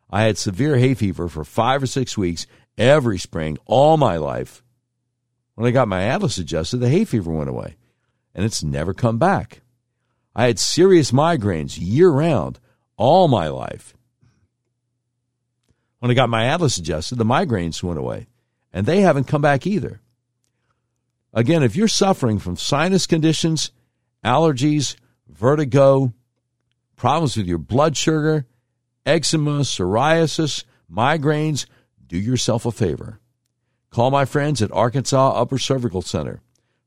[0.08, 2.46] I had severe hay fever for five or six weeks
[2.78, 4.62] every spring, all my life.
[5.54, 7.76] When I got my atlas adjusted, the hay fever went away,
[8.34, 9.60] and it's never come back.
[10.34, 12.58] I had serious migraines year round,
[12.96, 13.94] all my life.
[16.02, 18.26] When I got my atlas adjusted, the migraines went away,
[18.72, 20.00] and they haven't come back either.
[21.32, 23.70] Again, if you're suffering from sinus conditions,
[24.24, 24.96] allergies,
[25.28, 26.12] vertigo,
[26.96, 28.46] problems with your blood sugar,
[29.06, 31.66] eczema, psoriasis, migraines,
[32.04, 33.20] do yourself a favor.
[33.90, 36.40] Call my friends at Arkansas Upper Cervical Center,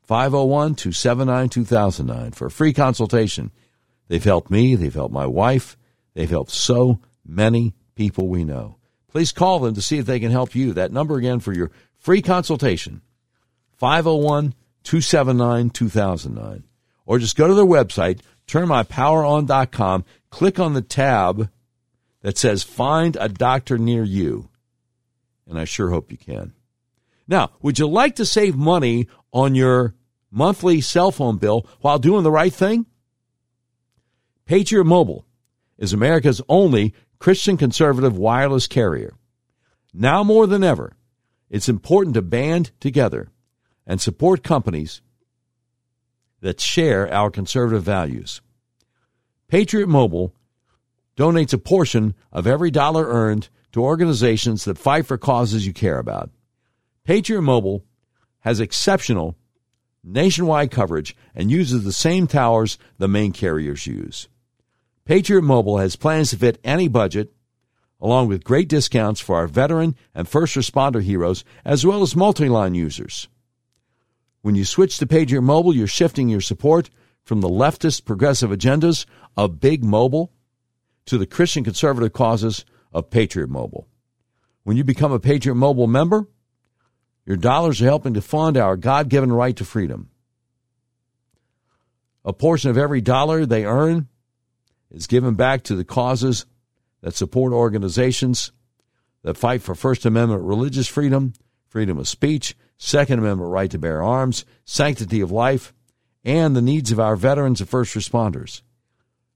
[0.04, 3.52] 501 279 2009 for a free consultation.
[4.10, 5.78] They've helped me, they've helped my wife,
[6.16, 8.76] they've helped so many people we know.
[9.16, 10.74] Please call them to see if they can help you.
[10.74, 13.02] That number again for your free consultation,
[13.78, 16.64] 501 279 2009.
[17.06, 21.50] Or just go to their website, turnmypoweron.com, click on the tab
[22.24, 24.50] that says find a doctor near you.
[25.48, 26.52] And I sure hope you can.
[27.26, 29.96] Now, would you like to save money on your
[30.30, 32.86] monthly cell phone bill while doing the right thing?
[34.46, 35.26] Patriot Mobile
[35.78, 36.94] is America's only
[37.26, 39.16] Christian conservative wireless carrier.
[39.96, 40.96] Now more than ever,
[41.50, 43.30] it's important to band together
[43.88, 45.02] and support companies
[46.42, 48.42] that share our conservative values.
[49.48, 50.36] Patriot Mobile
[51.18, 55.98] donates a portion of every dollar earned to organizations that fight for causes you care
[55.98, 56.30] about.
[57.06, 57.84] Patriot Mobile
[58.42, 59.36] has exceptional
[60.04, 64.28] nationwide coverage and uses the same towers the main carriers use.
[65.06, 67.32] Patriot Mobile has plans to fit any budget,
[68.02, 72.50] along with great discounts for our veteran and first responder heroes, as well as multi
[72.50, 73.28] line users.
[74.42, 76.90] When you switch to Patriot Mobile, you're shifting your support
[77.24, 79.06] from the leftist progressive agendas
[79.38, 80.32] of Big Mobile
[81.06, 83.88] to the Christian conservative causes of Patriot Mobile.
[84.64, 86.28] When you become a Patriot Mobile member,
[87.28, 90.10] your dollars are helping to fund our God given right to freedom.
[92.24, 94.08] A portion of every dollar they earn
[94.92, 96.46] is given back to the causes
[97.02, 98.52] that support organizations
[99.24, 101.34] that fight for First Amendment religious freedom,
[101.68, 105.74] freedom of speech, Second Amendment right to bear arms, sanctity of life,
[106.24, 108.62] and the needs of our veterans and first responders.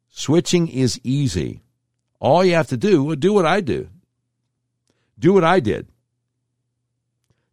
[0.10, 1.62] Switching is easy.
[2.20, 3.90] All you have to do, is do what I do.
[5.18, 5.88] Do what I did.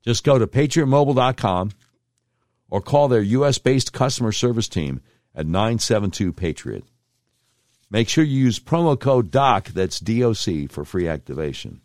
[0.04, 1.72] Just go to patriotmobile.com
[2.70, 3.58] or call their U.S.
[3.58, 5.00] based customer service team
[5.34, 6.84] at 972 Patriot.
[7.90, 11.80] Make sure you use promo code DOC, that's DOC, for free activation.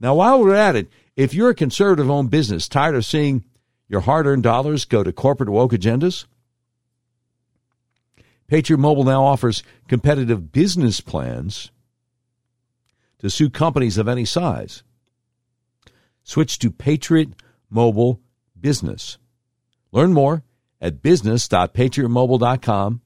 [0.00, 3.44] Now, while we're at it, if you're a conservative owned business tired of seeing
[3.88, 6.26] your hard earned dollars go to corporate woke agendas,
[8.46, 11.70] Patriot Mobile now offers competitive business plans
[13.18, 14.84] to suit companies of any size.
[16.22, 17.30] Switch to Patriot
[17.68, 18.20] Mobile
[18.58, 19.18] Business.
[19.92, 20.44] Learn more
[20.80, 23.00] at business.patriotmobile.com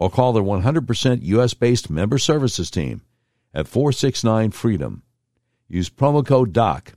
[0.00, 1.54] or call their 100% U.S.
[1.54, 3.02] based member services team
[3.52, 5.02] at 469 Freedom.
[5.68, 6.94] Use promo code DOC.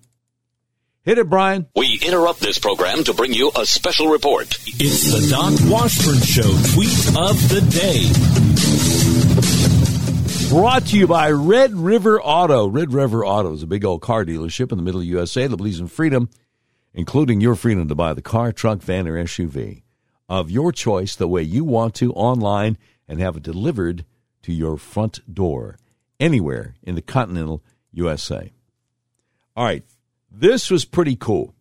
[1.06, 1.66] Hit it, Brian.
[1.76, 4.58] We interrupt this program to bring you a special report.
[4.66, 6.42] It's the Doc Washburn Show
[6.74, 8.10] tweet of the day.
[10.50, 12.66] Brought to you by Red River Auto.
[12.66, 15.46] Red River Auto is a big old car dealership in the middle of the USA
[15.46, 16.28] that believes in freedom,
[16.92, 19.84] including your freedom to buy the car, truck, van, or SUV
[20.28, 22.76] of your choice the way you want to online
[23.06, 24.04] and have it delivered
[24.42, 25.78] to your front door
[26.18, 27.62] anywhere in the continental
[27.92, 28.52] USA.
[29.54, 29.84] All right.
[30.38, 31.54] This was pretty cool.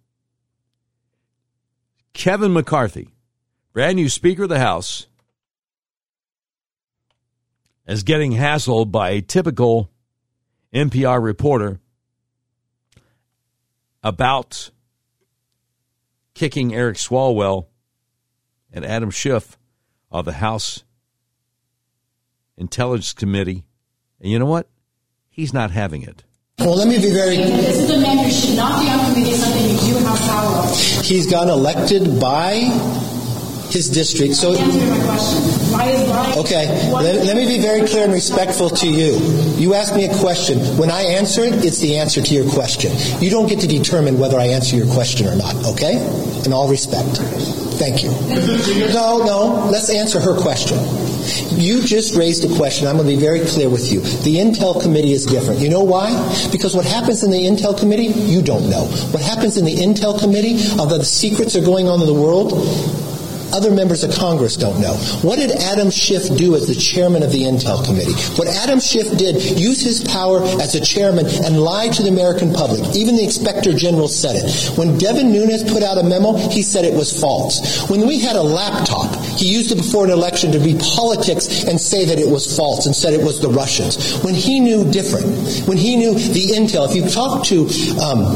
[2.11, 3.07] Kevin McCarthy,
[3.71, 5.07] brand new Speaker of the House,
[7.87, 9.89] is getting hassled by a typical
[10.73, 11.79] NPR reporter
[14.03, 14.71] about
[16.33, 17.67] kicking Eric Swalwell
[18.73, 19.57] and Adam Schiff
[20.11, 20.83] of the House
[22.57, 23.63] Intelligence Committee.
[24.19, 24.67] And you know what?
[25.29, 26.25] He's not having it.
[26.59, 27.35] Well, let me be very.
[27.35, 30.59] This is a man who should not be on committee, something you do have power
[30.63, 31.03] over.
[31.03, 32.53] He's gotten elected by
[33.69, 34.35] his district.
[34.35, 35.41] So, Answer my question.
[35.73, 36.33] Why is why?
[36.37, 39.17] okay, let, let me be very clear and respectful to you.
[39.57, 40.59] You ask me a question.
[40.77, 42.93] When I answer it, it's the answer to your question.
[43.21, 45.97] You don't get to determine whether I answer your question or not, okay?
[46.45, 47.17] In all respect.
[47.75, 48.11] Thank you.
[48.93, 50.77] No, no, let's answer her question.
[51.51, 52.87] You just raised a question.
[52.87, 54.01] I'm going to be very clear with you.
[54.01, 55.59] The Intel Committee is different.
[55.59, 56.11] You know why?
[56.51, 58.85] Because what happens in the Intel Committee, you don't know.
[59.11, 62.53] What happens in the Intel Committee, although the secrets are going on in the world,
[63.55, 64.93] other members of Congress don't know.
[65.23, 68.11] What did Adam Schiff do as the chairman of the Intel Committee?
[68.35, 72.53] What Adam Schiff did, use his power as a chairman and lie to the American
[72.53, 72.95] public.
[72.95, 74.77] Even the Inspector General said it.
[74.77, 77.89] When Devin Nunes put out a memo, he said it was false.
[77.89, 81.79] When we had a laptop, he used it before an election to be politics and
[81.79, 84.19] say that it was false and said it was the Russians.
[84.23, 85.27] When he knew different,
[85.67, 87.69] when he knew the intel, if you talk to
[88.03, 88.35] um,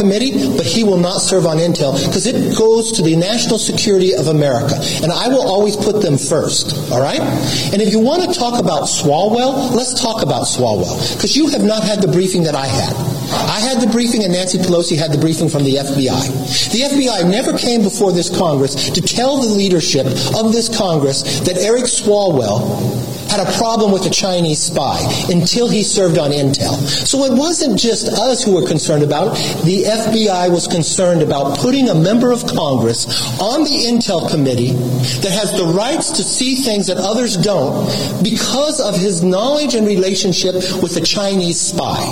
[0.00, 4.14] committee, but he will not serve on intel because it goes to the national security
[4.14, 4.76] of America.
[5.02, 6.74] And I will always put them first.
[6.90, 7.20] All right?
[7.20, 10.96] And if you want to talk about Swalwell, let's talk about Swalwell.
[11.16, 12.96] Because you have not had the briefing that I had.
[13.30, 16.72] I had the briefing and Nancy Pelosi had the briefing from the FBI.
[16.72, 21.58] The FBI never came before this Congress to tell the leadership of this Congress that
[21.58, 24.98] Eric Swalwell had a problem with a Chinese spy
[25.30, 26.76] until he served on intel.
[26.88, 29.64] So it wasn't just us who were concerned about it.
[29.64, 33.06] The FBI was concerned about putting a member of Congress
[33.40, 37.86] on the intel committee that has the rights to see things that others don't
[38.24, 42.02] because of his knowledge and relationship with a Chinese spy.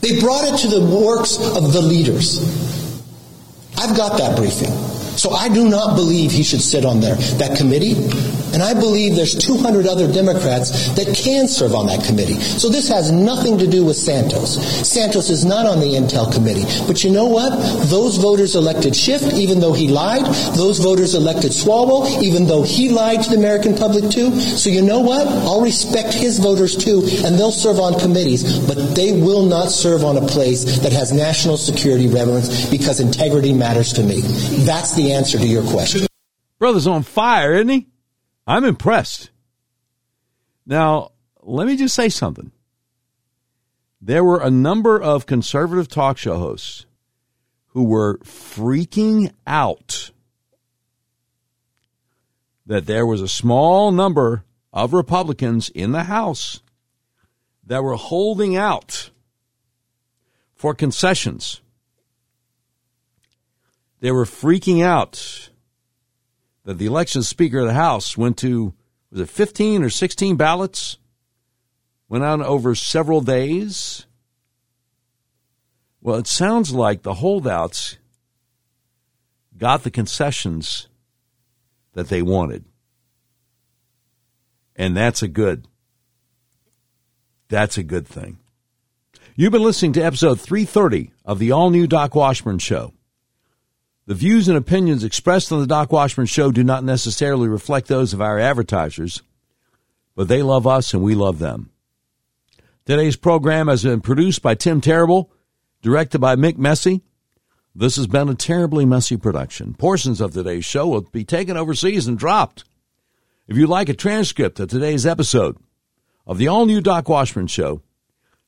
[0.00, 2.40] They brought it to the works of the leaders.
[3.76, 4.91] I've got that briefing.
[5.16, 7.94] So I do not believe he should sit on there, that committee.
[8.52, 12.38] And I believe there's 200 other Democrats that can serve on that committee.
[12.40, 14.60] So this has nothing to do with Santos.
[14.86, 16.64] Santos is not on the Intel committee.
[16.86, 17.50] But you know what?
[17.88, 20.26] Those voters elected Schiff, even though he lied.
[20.54, 24.38] Those voters elected Swalwell, even though he lied to the American public too.
[24.40, 25.26] So you know what?
[25.26, 30.04] I'll respect his voters too, and they'll serve on committees, but they will not serve
[30.04, 34.20] on a place that has national security reverence because integrity matters to me.
[34.64, 36.06] That's the answer to your question.
[36.58, 37.88] Brother's on fire, isn't he?
[38.46, 39.30] I'm impressed.
[40.64, 41.10] Now,
[41.42, 42.52] let me just say something.
[44.00, 46.86] There were a number of conservative talk show hosts
[47.68, 50.10] who were freaking out
[52.66, 56.60] that there was a small number of Republicans in the House
[57.64, 59.10] that were holding out
[60.54, 61.61] for concessions.
[64.02, 65.50] They were freaking out
[66.64, 68.74] that the election speaker of the House went to,
[69.12, 70.98] was it 15 or 16 ballots?
[72.08, 74.06] Went on over several days.
[76.00, 77.98] Well, it sounds like the holdouts
[79.56, 80.88] got the concessions
[81.92, 82.64] that they wanted.
[84.74, 85.68] And that's a good.
[87.48, 88.40] That's a good thing.
[89.36, 92.94] You've been listening to episode 330 of the all new Doc Washburn Show.
[94.06, 98.12] The views and opinions expressed on the Doc Washburn Show do not necessarily reflect those
[98.12, 99.22] of our advertisers,
[100.16, 101.70] but they love us and we love them.
[102.84, 105.30] Today's program has been produced by Tim Terrible,
[105.82, 107.02] directed by Mick Messy.
[107.76, 109.74] This has been a terribly messy production.
[109.74, 112.64] Portions of today's show will be taken overseas and dropped.
[113.46, 115.56] If you'd like a transcript of today's episode
[116.26, 117.82] of the all new Doc Washburn Show,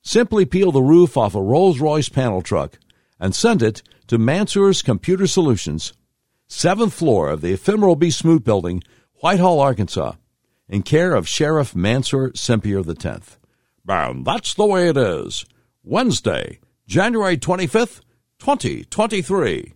[0.02, 2.76] simply peel the roof off a Rolls Royce panel truck
[3.20, 5.92] and send it to Mansour's Computer Solutions,
[6.46, 8.10] seventh floor of the ephemeral B.
[8.10, 8.82] Smoot Building,
[9.22, 10.12] Whitehall, Arkansas,
[10.68, 13.38] in care of Sheriff Mansour Sempier X.
[13.86, 15.44] And that's the way it is.
[15.82, 18.00] Wednesday, January 25th,
[18.38, 19.74] 2023.